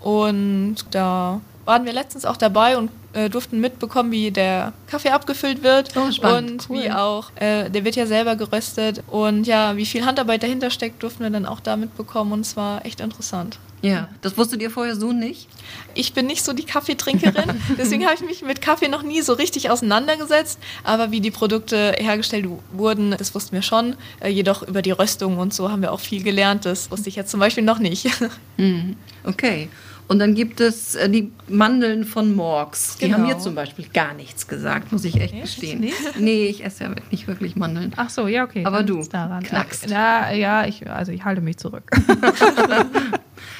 und 0.00 0.76
da 0.92 1.42
waren 1.68 1.84
wir 1.84 1.92
letztens 1.92 2.24
auch 2.24 2.38
dabei 2.38 2.78
und 2.78 2.90
äh, 3.12 3.28
durften 3.28 3.60
mitbekommen, 3.60 4.10
wie 4.10 4.30
der 4.30 4.72
Kaffee 4.86 5.10
abgefüllt 5.10 5.62
wird 5.62 5.90
oh, 5.96 6.10
spannend. 6.10 6.50
und 6.50 6.70
cool. 6.70 6.82
wie 6.82 6.90
auch, 6.90 7.30
äh, 7.36 7.68
der 7.68 7.84
wird 7.84 7.94
ja 7.94 8.06
selber 8.06 8.36
geröstet 8.36 9.02
und 9.06 9.46
ja, 9.46 9.76
wie 9.76 9.84
viel 9.84 10.06
Handarbeit 10.06 10.42
dahinter 10.42 10.70
steckt, 10.70 11.02
durften 11.02 11.22
wir 11.22 11.30
dann 11.30 11.44
auch 11.44 11.60
da 11.60 11.76
mitbekommen 11.76 12.32
und 12.32 12.40
es 12.40 12.56
war 12.56 12.86
echt 12.86 13.00
interessant. 13.00 13.58
Ja, 13.82 14.08
das 14.22 14.36
wusstet 14.36 14.62
ihr 14.62 14.70
vorher 14.70 14.96
so 14.96 15.12
nicht? 15.12 15.46
Ich 15.94 16.12
bin 16.14 16.26
nicht 16.26 16.42
so 16.42 16.52
die 16.52 16.64
Kaffeetrinkerin, 16.64 17.60
deswegen 17.78 18.04
habe 18.06 18.14
ich 18.14 18.22
mich 18.22 18.42
mit 18.42 18.62
Kaffee 18.62 18.88
noch 18.88 19.02
nie 19.02 19.20
so 19.20 19.34
richtig 19.34 19.70
auseinandergesetzt. 19.70 20.58
Aber 20.82 21.12
wie 21.12 21.20
die 21.20 21.30
Produkte 21.30 21.94
hergestellt 21.98 22.48
wurden, 22.72 23.14
das 23.16 23.34
wussten 23.34 23.52
wir 23.52 23.62
schon. 23.62 23.94
Äh, 24.20 24.30
jedoch 24.30 24.62
über 24.62 24.82
die 24.82 24.90
Röstung 24.90 25.38
und 25.38 25.54
so 25.54 25.70
haben 25.70 25.82
wir 25.82 25.92
auch 25.92 26.00
viel 26.00 26.24
gelernt. 26.24 26.64
Das 26.64 26.90
wusste 26.90 27.08
ich 27.08 27.14
jetzt 27.14 27.30
zum 27.30 27.40
Beispiel 27.40 27.62
noch 27.62 27.78
nicht. 27.78 28.08
Mhm. 28.60 28.96
Okay. 29.22 29.68
Und 30.08 30.18
dann 30.20 30.34
gibt 30.34 30.60
es 30.60 30.94
äh, 30.94 31.10
die 31.10 31.30
Mandeln 31.48 32.04
von 32.04 32.34
Morgs. 32.34 32.96
Die 32.96 33.04
genau. 33.04 33.18
haben 33.18 33.26
mir 33.26 33.38
zum 33.38 33.54
Beispiel 33.54 33.86
gar 33.92 34.14
nichts 34.14 34.48
gesagt, 34.48 34.90
muss 34.90 35.04
ich 35.04 35.20
echt 35.20 35.34
nee, 35.34 35.40
gestehen. 35.42 35.90
Nee, 36.18 36.46
ich 36.46 36.64
esse 36.64 36.84
ja 36.84 36.90
nicht 37.10 37.28
wirklich 37.28 37.56
Mandeln. 37.56 37.92
Ach 37.96 38.08
so, 38.08 38.26
ja, 38.26 38.44
okay. 38.44 38.64
Aber 38.64 38.82
du 38.82 39.02
daran. 39.04 39.42
knackst. 39.42 39.90
Ja, 39.90 40.32
ja, 40.32 40.66
ich, 40.66 40.88
also 40.90 41.12
ich 41.12 41.24
halte 41.24 41.42
mich 41.42 41.58
zurück. 41.58 41.90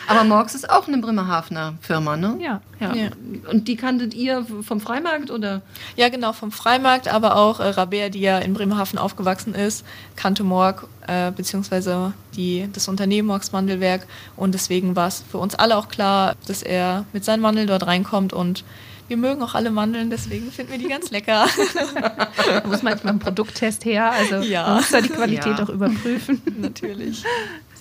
Aber 0.09 0.25
Morgs 0.25 0.55
ist 0.55 0.71
auch 0.71 0.88
eine 0.88 0.99
Bremerhavener 0.99 1.75
Firma, 1.83 2.16
ne? 2.16 2.38
Ja. 2.40 2.62
ja. 2.81 2.94
ja. 2.94 3.09
Und 3.51 3.68
die 3.68 3.77
kanntet 3.77 4.14
ihr 4.14 4.47
vom 4.62 4.81
Freimarkt 4.81 5.31
oder? 5.31 5.61
Ja, 5.97 6.09
genau, 6.09 6.33
vom 6.33 6.51
Freimarkt, 6.51 7.09
aber 7.09 7.37
auch 7.37 7.61
äh, 7.61 7.68
Rabea, 7.68 8.09
die 8.09 8.21
ja 8.21 8.38
in 8.38 8.55
Bremerhaven 8.55 8.99
aufgewachsen 8.99 9.55
ist, 9.55 9.85
kannte 10.16 10.44
Morg, 10.44 10.88
äh, 11.07 11.31
beziehungsweise 11.31 12.14
die, 12.35 12.68
das 12.73 12.88
Unternehmen 12.88 13.29
Morgs 13.29 13.53
Mandelwerk. 13.53 14.07
Und 14.35 14.53
deswegen 14.53 14.97
war 14.97 15.09
es 15.09 15.23
für 15.31 15.38
uns 15.38 15.55
alle 15.55 15.77
auch 15.77 15.88
klar, 15.88 16.37
dass 16.47 16.62
er 16.62 17.05
mit 17.12 17.25
seinen 17.25 17.42
Mandeln 17.42 17.66
dort 17.66 17.87
reinkommt 17.87 18.33
und 18.33 18.64
wir 19.09 19.16
mögen 19.16 19.42
auch 19.42 19.55
alle 19.55 19.71
Mandeln, 19.71 20.11
deswegen 20.11 20.53
finden 20.53 20.73
wir 20.73 20.79
die 20.79 20.88
ganz 20.88 21.11
lecker. 21.11 21.47
da 21.55 22.62
muss 22.66 22.83
manchmal 22.83 23.14
ein 23.14 23.18
Produkttest 23.18 23.85
her, 23.87 24.12
also 24.12 24.37
ja. 24.37 24.66
man 24.66 24.77
muss 24.77 24.90
da 24.90 25.01
die 25.01 25.09
Qualität 25.09 25.59
ja. 25.59 25.64
auch 25.64 25.71
überprüfen. 25.71 26.42
Natürlich. 26.59 27.25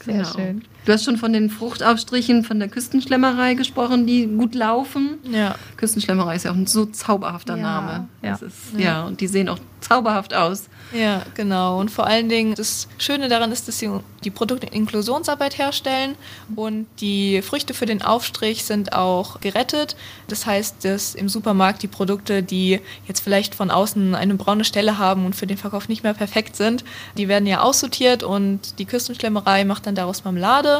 Sehr 0.05 0.13
genau. 0.13 0.33
schön. 0.33 0.63
Du 0.87 0.93
hast 0.93 1.03
schon 1.03 1.17
von 1.17 1.33
den 1.33 1.49
Fruchtaufstrichen 1.49 2.45
von 2.45 2.59
der 2.59 2.69
Küstenschlemmerei 2.69 3.55
gesprochen, 3.55 4.07
die 4.07 4.25
gut 4.25 4.55
laufen. 4.55 5.17
Ja. 5.29 5.55
Küstenschlemmerei 5.75 6.37
ist 6.37 6.45
ja 6.45 6.51
auch 6.51 6.55
ein 6.55 6.65
so 6.65 6.85
zauberhafter 6.85 7.57
ja. 7.57 7.61
Name. 7.61 8.07
Ja. 8.21 8.35
Ist, 8.35 8.43
ja. 8.71 8.79
ja, 8.79 9.03
und 9.03 9.19
die 9.19 9.27
sehen 9.27 9.49
auch 9.49 9.59
zauberhaft 9.81 10.33
aus. 10.33 10.69
Ja, 10.93 11.23
genau. 11.35 11.79
Und 11.79 11.91
vor 11.91 12.07
allen 12.07 12.29
Dingen, 12.29 12.55
das 12.55 12.87
Schöne 12.97 13.27
daran 13.27 13.51
ist, 13.51 13.67
dass 13.67 13.79
sie 13.79 13.89
die 14.23 14.31
Produktinklusionsarbeit 14.31 15.57
herstellen 15.57 16.15
und 16.55 16.87
die 16.99 17.41
Früchte 17.41 17.73
für 17.73 17.85
den 17.85 18.01
Aufstrich 18.01 18.63
sind 18.63 18.93
auch 18.93 19.39
gerettet. 19.41 19.95
Das 20.27 20.45
heißt, 20.45 20.83
dass 20.85 21.15
im 21.15 21.29
Supermarkt 21.29 21.83
die 21.83 21.87
Produkte, 21.87 22.41
die 22.41 22.79
jetzt 23.07 23.19
vielleicht 23.19 23.55
von 23.55 23.69
außen 23.69 24.15
eine 24.15 24.35
braune 24.35 24.63
Stelle 24.63 24.97
haben 24.97 25.25
und 25.25 25.35
für 25.35 25.47
den 25.47 25.57
Verkauf 25.57 25.89
nicht 25.89 26.03
mehr 26.03 26.13
perfekt 26.13 26.55
sind, 26.55 26.83
die 27.17 27.27
werden 27.27 27.45
ja 27.45 27.61
aussortiert 27.61 28.23
und 28.23 28.79
die 28.79 28.85
Küstenschlemmerei 28.85 29.65
macht 29.65 29.85
dann 29.85 29.95
daraus 29.95 30.23
Marmelade 30.23 30.76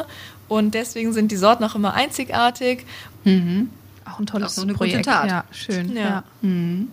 und 0.48 0.74
deswegen 0.74 1.12
sind 1.12 1.30
die 1.32 1.36
Sorten 1.36 1.64
auch 1.64 1.74
immer 1.74 1.94
einzigartig. 1.94 2.86
Mhm. 3.24 3.70
Auch 4.04 4.18
ein 4.18 4.26
tolles 4.26 4.58
auch 4.58 4.62
eine 4.62 4.74
Projekt. 4.74 5.04
Gute 5.04 5.10
Tat. 5.10 5.28
Ja, 5.28 5.44
schön. 5.50 5.94
Ja. 5.94 6.02
Ja. 6.02 6.24
Mhm. 6.42 6.88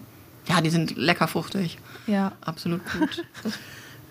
ja, 0.48 0.62
die 0.62 0.70
sind 0.70 0.98
lecker 0.98 1.28
fruchtig. 1.28 1.78
Ja. 2.08 2.34
Absolut 2.41 2.82
gut. 2.91 3.24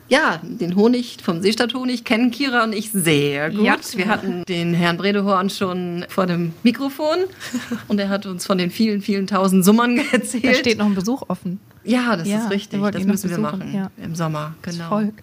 Ja, 0.09 0.38
den 0.42 0.76
Honig 0.76 1.16
vom 1.22 1.40
Seestadthonig 1.40 2.04
kennen 2.04 2.30
Kira 2.30 2.64
und 2.64 2.74
ich 2.74 2.90
sehr 2.92 3.50
gut. 3.50 3.64
Ja. 3.64 3.76
Wir 3.94 4.07
hatten 4.07 4.44
den 4.44 4.74
Herrn 4.74 4.98
Bredehorn 4.98 5.48
schon 5.48 6.04
vor 6.09 6.26
dem 6.26 6.52
Mikrofon 6.62 7.20
und 7.88 7.98
er 7.98 8.11
hat 8.11 8.26
uns 8.26 8.44
von 8.44 8.59
den 8.59 8.70
vielen, 8.70 9.00
vielen 9.00 9.26
tausend 9.26 9.64
Summern 9.64 9.96
erzählt. 10.12 10.44
Da 10.44 10.54
steht 10.54 10.78
noch 10.78 10.87
ein 10.87 10.94
Besuch 10.94 11.22
offen. 11.28 11.59
Ja, 11.85 12.16
das 12.16 12.28
ja, 12.28 12.44
ist 12.44 12.50
richtig. 12.50 12.83
Das 12.83 13.04
müssen 13.04 13.30
wir 13.30 13.38
machen 13.38 13.74
ja. 13.74 13.90
im 13.96 14.14
Sommer. 14.14 14.54
Genau. 14.62 14.78
Das 14.78 14.88
Volk. 14.88 15.14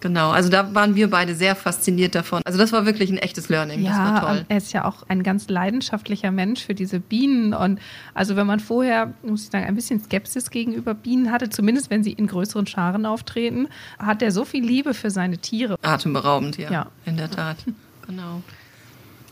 Genau, 0.00 0.30
also 0.30 0.48
da 0.48 0.74
waren 0.74 0.94
wir 0.94 1.10
beide 1.10 1.34
sehr 1.34 1.54
fasziniert 1.54 2.14
davon. 2.14 2.40
Also 2.44 2.58
das 2.58 2.72
war 2.72 2.86
wirklich 2.86 3.10
ein 3.10 3.18
echtes 3.18 3.48
Learning. 3.48 3.82
Ja, 3.82 4.42
er 4.48 4.56
ist 4.56 4.72
ja 4.72 4.86
auch 4.86 5.02
ein 5.08 5.22
ganz 5.22 5.48
leidenschaftlicher 5.48 6.30
Mensch 6.30 6.64
für 6.64 6.74
diese 6.74 7.00
Bienen. 7.00 7.52
Und 7.52 7.80
also 8.14 8.34
wenn 8.36 8.46
man 8.46 8.60
vorher, 8.60 9.12
muss 9.22 9.44
ich 9.44 9.50
sagen, 9.50 9.66
ein 9.66 9.74
bisschen 9.74 10.02
Skepsis 10.02 10.50
gegenüber 10.50 10.94
Bienen 10.94 11.30
hatte, 11.30 11.50
zumindest 11.50 11.90
wenn 11.90 12.02
sie 12.02 12.12
in 12.12 12.26
größeren 12.26 12.66
Scharen 12.66 13.04
auftreten, 13.04 13.68
hat 13.98 14.22
er 14.22 14.32
so 14.32 14.44
viel 14.44 14.64
Liebe 14.64 14.94
für 14.94 15.10
seine 15.10 15.38
Tiere. 15.38 15.76
Atemberaubend, 15.82 16.56
ja. 16.56 16.70
ja. 16.70 16.86
In 17.04 17.16
der 17.16 17.30
Tat. 17.30 17.58
Genau. 18.06 18.42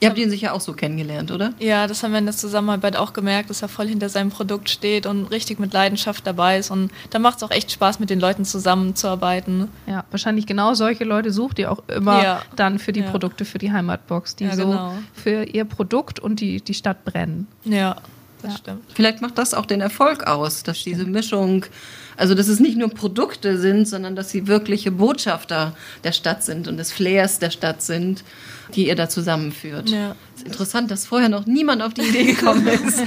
Ihr 0.00 0.08
habt 0.08 0.18
ihn 0.18 0.30
sicher 0.30 0.54
auch 0.54 0.60
so 0.60 0.72
kennengelernt, 0.72 1.30
oder? 1.30 1.52
Ja, 1.58 1.86
das 1.86 2.02
haben 2.02 2.12
wir 2.12 2.18
in 2.18 2.26
der 2.26 2.36
Zusammenarbeit 2.36 2.96
auch 2.96 3.12
gemerkt, 3.12 3.50
dass 3.50 3.62
er 3.62 3.68
voll 3.68 3.88
hinter 3.88 4.08
seinem 4.08 4.30
Produkt 4.30 4.70
steht 4.70 5.06
und 5.06 5.26
richtig 5.26 5.58
mit 5.58 5.72
Leidenschaft 5.72 6.26
dabei 6.26 6.58
ist. 6.58 6.70
Und 6.70 6.90
da 7.10 7.18
macht 7.18 7.38
es 7.38 7.42
auch 7.42 7.50
echt 7.50 7.72
Spaß, 7.72 7.98
mit 7.98 8.10
den 8.10 8.20
Leuten 8.20 8.44
zusammenzuarbeiten. 8.44 9.68
Ja, 9.86 10.04
wahrscheinlich 10.10 10.46
genau 10.46 10.74
solche 10.74 11.04
Leute 11.04 11.32
sucht 11.32 11.58
ihr 11.58 11.72
auch 11.72 11.82
immer 11.88 12.22
ja. 12.22 12.42
dann 12.54 12.78
für 12.78 12.92
die 12.92 13.00
ja. 13.00 13.10
Produkte 13.10 13.44
für 13.44 13.58
die 13.58 13.72
Heimatbox, 13.72 14.36
die 14.36 14.44
ja, 14.44 14.54
so 14.54 14.66
genau. 14.66 14.92
für 15.12 15.44
ihr 15.44 15.64
Produkt 15.64 16.20
und 16.20 16.40
die, 16.40 16.60
die 16.60 16.74
Stadt 16.74 17.04
brennen. 17.04 17.48
Ja, 17.64 17.96
das 18.42 18.58
stimmt. 18.58 18.82
Vielleicht 18.94 19.20
macht 19.20 19.38
das 19.38 19.54
auch 19.54 19.66
den 19.66 19.80
Erfolg 19.80 20.26
aus, 20.26 20.62
dass 20.62 20.82
diese 20.84 21.04
Mischung 21.04 21.64
also, 22.18 22.34
dass 22.34 22.48
es 22.48 22.58
nicht 22.58 22.76
nur 22.76 22.90
Produkte 22.90 23.58
sind, 23.58 23.86
sondern 23.86 24.16
dass 24.16 24.30
sie 24.30 24.48
wirkliche 24.48 24.90
Botschafter 24.90 25.76
der 26.02 26.10
Stadt 26.10 26.42
sind 26.42 26.66
und 26.66 26.76
des 26.76 26.90
Flairs 26.90 27.38
der 27.38 27.50
Stadt 27.50 27.80
sind, 27.80 28.24
die 28.74 28.88
ihr 28.88 28.96
da 28.96 29.08
zusammenführt. 29.08 29.88
Ja. 29.88 30.16
Es 30.34 30.42
ist 30.42 30.46
interessant, 30.48 30.90
dass 30.90 31.06
vorher 31.06 31.28
noch 31.28 31.46
niemand 31.46 31.80
auf 31.80 31.94
die 31.94 32.02
Idee 32.02 32.24
gekommen 32.24 32.66
ist. 32.66 33.00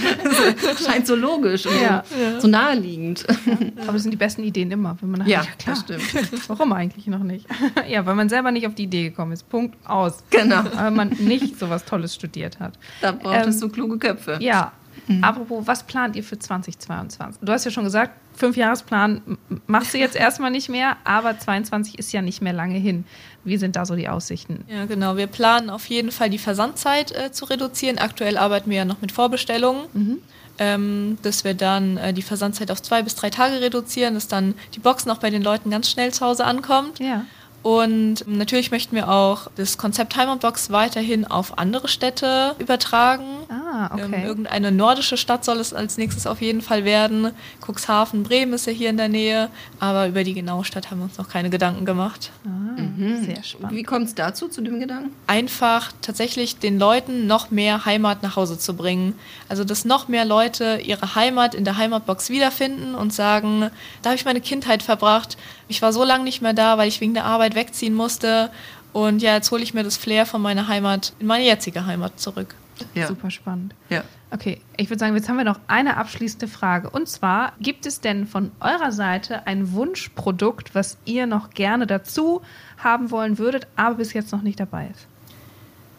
das 0.63 0.85
scheint 0.85 1.07
so 1.07 1.15
logisch 1.15 1.65
und 1.65 1.81
ja. 1.81 2.05
so, 2.35 2.41
so, 2.41 2.47
naheliegend. 2.47 3.25
Ja. 3.27 3.83
Aber 3.85 3.97
es 3.97 4.03
sind 4.03 4.11
die 4.11 4.17
besten 4.17 4.43
Ideen 4.43 4.71
immer, 4.71 4.97
wenn 5.01 5.11
man 5.11 5.27
ja, 5.27 5.41
ja 5.41 5.47
klar. 5.57 5.75
das 5.75 5.79
stimmt. 5.79 6.41
Warum 6.47 6.71
eigentlich 6.71 7.05
noch 7.07 7.23
nicht? 7.23 7.45
ja, 7.89 8.05
weil 8.05 8.15
man 8.15 8.29
selber 8.29 8.51
nicht 8.51 8.65
auf 8.65 8.75
die 8.75 8.83
Idee 8.83 9.09
gekommen 9.09 9.33
ist. 9.33 9.49
Punkt 9.49 9.75
aus. 9.85 10.23
Genau. 10.29 10.63
Weil 10.73 10.91
man 10.91 11.09
nicht 11.19 11.59
so 11.59 11.69
was 11.69 11.83
Tolles 11.83 12.15
studiert 12.15 12.61
hat. 12.61 12.79
Da 13.01 13.11
braucht 13.11 13.43
ähm, 13.43 13.49
es 13.49 13.59
so 13.59 13.67
kluge 13.67 13.97
Köpfe. 13.97 14.37
Ja. 14.39 14.71
Mhm. 15.17 15.23
Apropos, 15.23 15.67
was 15.67 15.83
plant 15.83 16.15
ihr 16.15 16.23
für 16.23 16.37
2022? 16.37 17.41
Du 17.41 17.51
hast 17.51 17.65
ja 17.65 17.71
schon 17.71 17.83
gesagt, 17.83 18.13
Fünfjahresplan 18.33 19.37
machst 19.67 19.93
du 19.93 19.97
jetzt 19.97 20.15
erstmal 20.17 20.51
nicht 20.51 20.69
mehr, 20.69 20.97
aber 21.03 21.37
22 21.37 21.99
ist 21.99 22.11
ja 22.11 22.21
nicht 22.21 22.41
mehr 22.41 22.53
lange 22.53 22.77
hin. 22.77 23.05
Wie 23.43 23.57
sind 23.57 23.75
da 23.75 23.85
so 23.85 23.95
die 23.95 24.07
Aussichten? 24.07 24.63
Ja, 24.67 24.85
genau. 24.85 25.17
Wir 25.17 25.27
planen 25.27 25.69
auf 25.69 25.85
jeden 25.87 26.11
Fall 26.11 26.29
die 26.29 26.37
Versandzeit 26.37 27.11
äh, 27.11 27.31
zu 27.31 27.45
reduzieren. 27.45 27.97
Aktuell 27.97 28.37
arbeiten 28.37 28.69
wir 28.69 28.77
ja 28.77 28.85
noch 28.85 29.01
mit 29.01 29.11
Vorbestellungen. 29.11 29.83
Mhm. 29.93 30.17
Ähm, 30.59 31.17
dass 31.23 31.43
wir 31.43 31.55
dann 31.55 31.97
äh, 31.97 32.13
die 32.13 32.21
Versandzeit 32.21 32.69
auf 32.71 32.81
zwei 32.81 33.01
bis 33.01 33.15
drei 33.15 33.29
Tage 33.31 33.61
reduzieren, 33.61 34.13
dass 34.13 34.27
dann 34.27 34.53
die 34.75 34.79
Box 34.79 35.05
noch 35.05 35.17
bei 35.17 35.29
den 35.29 35.41
Leuten 35.41 35.71
ganz 35.71 35.89
schnell 35.89 36.13
zu 36.13 36.23
Hause 36.25 36.45
ankommt. 36.45 36.99
Ja. 36.99 37.25
Und 37.63 38.27
natürlich 38.27 38.71
möchten 38.71 38.95
wir 38.95 39.09
auch 39.09 39.47
das 39.55 39.77
Konzept 39.77 40.15
Heimatbox 40.15 40.71
weiterhin 40.71 41.25
auf 41.25 41.59
andere 41.59 41.87
Städte 41.87 42.55
übertragen. 42.57 43.23
Ah, 43.49 43.60
okay. 43.91 44.03
Ähm, 44.03 44.25
irgendeine 44.25 44.71
nordische 44.71 45.17
Stadt 45.17 45.45
soll 45.45 45.59
es 45.59 45.73
als 45.73 45.97
nächstes 45.97 46.27
auf 46.27 46.41
jeden 46.41 46.61
Fall 46.61 46.85
werden. 46.85 47.31
Cuxhaven, 47.65 48.23
Bremen 48.23 48.53
ist 48.53 48.67
ja 48.67 48.73
hier 48.73 48.89
in 48.89 48.97
der 48.97 49.09
Nähe, 49.09 49.49
aber 49.79 50.07
über 50.07 50.23
die 50.23 50.33
genaue 50.33 50.65
Stadt 50.65 50.91
haben 50.91 50.99
wir 50.99 51.05
uns 51.05 51.17
noch 51.17 51.29
keine 51.29 51.49
Gedanken 51.49 51.85
gemacht. 51.85 52.31
Ah, 52.45 52.79
mhm. 52.81 53.23
Sehr 53.23 53.43
spannend. 53.43 53.77
Wie 53.77 53.83
kommt 53.83 54.07
es 54.07 54.15
dazu, 54.15 54.47
zu 54.47 54.61
dem 54.61 54.79
Gedanken? 54.79 55.11
Einfach 55.27 55.91
tatsächlich 56.01 56.57
den 56.57 56.79
Leuten 56.79 57.27
noch 57.27 57.51
mehr 57.51 57.85
Heimat 57.85 58.23
nach 58.23 58.35
Hause 58.35 58.57
zu 58.57 58.75
bringen. 58.75 59.15
Also, 59.49 59.63
dass 59.63 59.85
noch 59.85 60.07
mehr 60.07 60.25
Leute 60.25 60.79
ihre 60.83 61.15
Heimat 61.15 61.55
in 61.55 61.65
der 61.65 61.77
Heimatbox 61.77 62.29
wiederfinden 62.29 62.95
und 62.95 63.13
sagen, 63.13 63.69
da 64.01 64.09
habe 64.09 64.15
ich 64.15 64.25
meine 64.25 64.41
Kindheit 64.41 64.83
verbracht. 64.83 65.37
Ich 65.67 65.81
war 65.81 65.93
so 65.93 66.03
lange 66.03 66.23
nicht 66.23 66.41
mehr 66.41 66.53
da, 66.53 66.77
weil 66.77 66.87
ich 66.87 67.01
wegen 67.01 67.13
der 67.13 67.25
Arbeit 67.25 67.55
wegziehen 67.55 67.93
musste. 67.93 68.49
Und 68.93 69.21
ja, 69.21 69.35
jetzt 69.35 69.51
hole 69.51 69.63
ich 69.63 69.73
mir 69.73 69.83
das 69.83 69.97
Flair 69.97 70.25
von 70.25 70.41
meiner 70.41 70.67
Heimat 70.67 71.13
in 71.19 71.27
meine 71.27 71.45
jetzige 71.45 71.85
Heimat 71.85 72.19
zurück. 72.19 72.55
Ja. 72.93 73.07
Super 73.07 73.29
spannend. 73.31 73.75
Ja. 73.89 74.03
Okay, 74.31 74.61
ich 74.77 74.89
würde 74.89 74.99
sagen, 74.99 75.15
jetzt 75.15 75.27
haben 75.27 75.37
wir 75.37 75.43
noch 75.43 75.59
eine 75.67 75.97
abschließende 75.97 76.47
Frage. 76.47 76.89
Und 76.89 77.09
zwar, 77.09 77.53
gibt 77.59 77.85
es 77.85 77.99
denn 77.99 78.25
von 78.25 78.51
eurer 78.59 78.91
Seite 78.91 79.45
ein 79.45 79.73
Wunschprodukt, 79.73 80.73
was 80.73 80.97
ihr 81.05 81.27
noch 81.27 81.49
gerne 81.49 81.85
dazu 81.85 82.41
haben 82.77 83.11
wollen 83.11 83.37
würdet, 83.37 83.67
aber 83.75 83.95
bis 83.95 84.13
jetzt 84.13 84.31
noch 84.31 84.41
nicht 84.41 84.59
dabei 84.59 84.87
ist? 84.87 85.07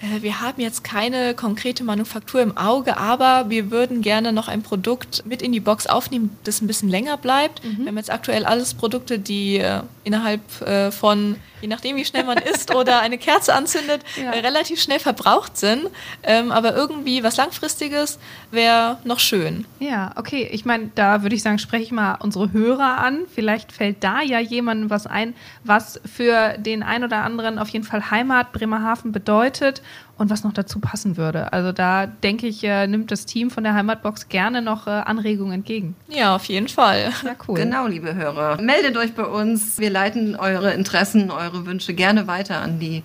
Äh, 0.02 0.22
wir 0.22 0.40
haben 0.40 0.60
jetzt 0.60 0.84
keine 0.84 1.34
konkrete 1.34 1.84
Manufaktur 1.84 2.42
im 2.42 2.56
Auge, 2.56 2.96
aber 2.96 3.48
wir 3.48 3.70
würden 3.70 4.02
gerne 4.02 4.32
noch 4.32 4.48
ein 4.48 4.62
Produkt 4.62 5.24
mit 5.24 5.40
in 5.40 5.52
die 5.52 5.60
Box 5.60 5.86
aufnehmen, 5.86 6.36
das 6.44 6.60
ein 6.60 6.66
bisschen 6.66 6.88
länger 6.88 7.16
bleibt. 7.16 7.64
Mhm. 7.64 7.78
Wir 7.78 7.86
haben 7.86 7.96
jetzt 7.96 8.12
aktuell 8.12 8.44
alles 8.44 8.74
Produkte, 8.74 9.18
die 9.18 9.58
äh, 9.58 9.82
innerhalb 10.04 10.60
äh, 10.62 10.90
von 10.90 11.36
je 11.62 11.68
nachdem, 11.68 11.96
wie 11.96 12.04
schnell 12.04 12.24
man 12.24 12.38
isst 12.54 12.74
oder 12.74 13.00
eine 13.00 13.16
Kerze 13.16 13.54
anzündet, 13.54 14.02
ja. 14.20 14.30
relativ 14.30 14.82
schnell 14.82 14.98
verbraucht 14.98 15.56
sind. 15.56 15.88
Ähm, 16.22 16.52
aber 16.52 16.74
irgendwie 16.74 17.22
was 17.22 17.36
Langfristiges 17.36 18.18
wäre 18.50 18.98
noch 19.04 19.20
schön. 19.20 19.64
Ja, 19.78 20.12
okay. 20.16 20.48
Ich 20.52 20.64
meine, 20.64 20.90
da 20.94 21.22
würde 21.22 21.36
ich 21.36 21.42
sagen, 21.42 21.58
spreche 21.58 21.84
ich 21.84 21.92
mal 21.92 22.16
unsere 22.16 22.52
Hörer 22.52 22.98
an. 22.98 23.20
Vielleicht 23.32 23.72
fällt 23.72 24.02
da 24.04 24.20
ja 24.20 24.40
jemandem 24.40 24.90
was 24.90 25.06
ein, 25.06 25.34
was 25.64 26.00
für 26.04 26.58
den 26.58 26.82
einen 26.82 27.04
oder 27.04 27.18
anderen 27.18 27.58
auf 27.58 27.68
jeden 27.68 27.84
Fall 27.84 28.10
Heimat 28.10 28.52
Bremerhaven 28.52 29.12
bedeutet. 29.12 29.82
Und 30.18 30.30
was 30.30 30.44
noch 30.44 30.52
dazu 30.52 30.78
passen 30.78 31.16
würde. 31.16 31.52
Also 31.52 31.72
da 31.72 32.06
denke 32.06 32.46
ich, 32.46 32.62
äh, 32.64 32.86
nimmt 32.86 33.10
das 33.10 33.26
Team 33.26 33.50
von 33.50 33.64
der 33.64 33.74
Heimatbox 33.74 34.28
gerne 34.28 34.62
noch 34.62 34.86
äh, 34.86 34.90
Anregungen 34.90 35.52
entgegen. 35.52 35.96
Ja, 36.08 36.34
auf 36.36 36.44
jeden 36.44 36.68
Fall. 36.68 37.12
Ja, 37.24 37.34
cool. 37.48 37.56
Genau, 37.56 37.86
liebe 37.86 38.14
Hörer. 38.14 38.60
Meldet 38.60 38.96
euch 38.96 39.14
bei 39.14 39.24
uns. 39.24 39.78
Wir 39.78 39.90
leiten 39.90 40.36
eure 40.36 40.72
Interessen, 40.72 41.30
eure 41.30 41.66
Wünsche 41.66 41.94
gerne 41.94 42.26
weiter 42.26 42.60
an 42.60 42.78
die 42.78 43.02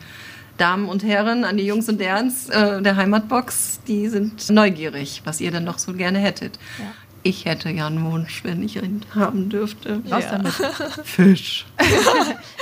Damen 0.58 0.89
und 0.89 1.04
Herren, 1.04 1.43
an 1.45 1.58
die 1.58 1.65
Jungs 1.65 1.88
und 1.88 2.00
Derns 2.00 2.50
äh, 2.50 2.82
der 2.82 2.95
Heimatbox. 2.95 3.82
Die 3.88 4.08
sind 4.10 4.50
neugierig, 4.50 5.21
was 5.23 5.39
ihr 5.39 5.52
denn 5.52 5.63
noch 5.63 5.78
so 5.78 5.93
gerne 5.93 6.19
hättet. 6.19 6.58
Ja. 6.80 6.86
Ich 7.28 7.44
hätte 7.44 7.70
ja 7.70 7.88
einen 7.88 8.10
Wunsch, 8.10 8.44
wenn 8.46 8.63
ich 8.63 8.78
ihn 8.78 9.02
haben 9.13 9.50
dürfte. 9.50 10.02
Was 10.06 10.24
ja. 10.24 10.32
damit? 10.38 10.54
Fisch. 11.04 11.66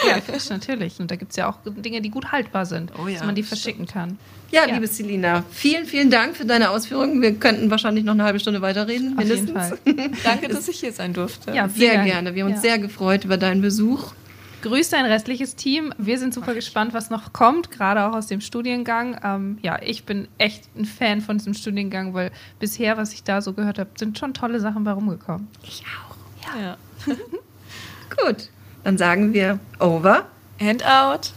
ja, 0.07 0.19
Fisch 0.21 0.49
natürlich. 0.49 0.99
Und 0.99 1.11
da 1.11 1.15
gibt 1.15 1.31
es 1.31 1.37
ja 1.37 1.49
auch 1.49 1.57
Dinge, 1.65 2.01
die 2.01 2.09
gut 2.09 2.31
haltbar 2.31 2.65
sind, 2.65 2.91
oh 2.97 3.07
ja, 3.07 3.19
dass 3.19 3.25
man 3.25 3.35
die 3.35 3.43
verschicken 3.43 3.85
kann. 3.85 4.17
Ja, 4.51 4.65
ja, 4.67 4.73
liebe 4.73 4.87
Selina, 4.87 5.43
vielen, 5.51 5.85
vielen 5.85 6.09
Dank 6.09 6.35
für 6.35 6.45
deine 6.45 6.69
Ausführungen. 6.69 7.21
Wir 7.21 7.35
könnten 7.35 7.69
wahrscheinlich 7.69 8.05
noch 8.05 8.13
eine 8.13 8.23
halbe 8.23 8.39
Stunde 8.39 8.61
weiterreden, 8.61 9.15
mindestens. 9.15 9.55
Auf 9.55 9.79
jeden 9.85 10.15
Fall. 10.15 10.21
Danke, 10.23 10.47
dass 10.47 10.67
ich 10.67 10.79
hier 10.79 10.91
sein 10.91 11.13
durfte. 11.13 11.51
Ja, 11.53 11.69
sehr 11.69 12.03
gerne. 12.03 12.33
Wir 12.33 12.43
haben 12.43 12.53
uns 12.53 12.61
sehr 12.61 12.79
gefreut 12.79 13.25
über 13.25 13.37
deinen 13.37 13.61
Besuch. 13.61 14.13
Grüß 14.65 14.89
dein 14.89 15.05
restliches 15.05 15.55
Team. 15.55 15.93
Wir 15.99 16.17
sind 16.17 16.33
super 16.33 16.55
gespannt, 16.55 16.95
was 16.95 17.11
noch 17.11 17.33
kommt, 17.33 17.69
gerade 17.69 18.03
auch 18.03 18.13
aus 18.13 18.25
dem 18.25 18.41
Studiengang. 18.41 19.15
Ähm, 19.23 19.59
ja, 19.61 19.79
ich 19.79 20.05
bin 20.05 20.27
echt 20.39 20.75
ein 20.75 20.85
Fan 20.85 21.21
von 21.21 21.37
diesem 21.37 21.53
Studiengang, 21.53 22.15
weil 22.15 22.31
bisher, 22.57 22.97
was 22.97 23.13
ich 23.13 23.23
da 23.23 23.41
so 23.41 23.53
gehört 23.53 23.77
habe, 23.77 23.91
sind 23.95 24.17
schon 24.17 24.33
tolle 24.33 24.59
Sachen 24.59 24.83
bei 24.83 24.91
rumgekommen. 24.91 25.49
Ich 25.61 25.83
auch. 25.83 26.15
Ja. 26.57 26.77
ja. 27.05 27.15
Gut, 28.25 28.49
dann 28.83 28.97
sagen 28.97 29.33
wir 29.33 29.59
over 29.77 30.25
and 30.59 30.83
out. 30.83 31.33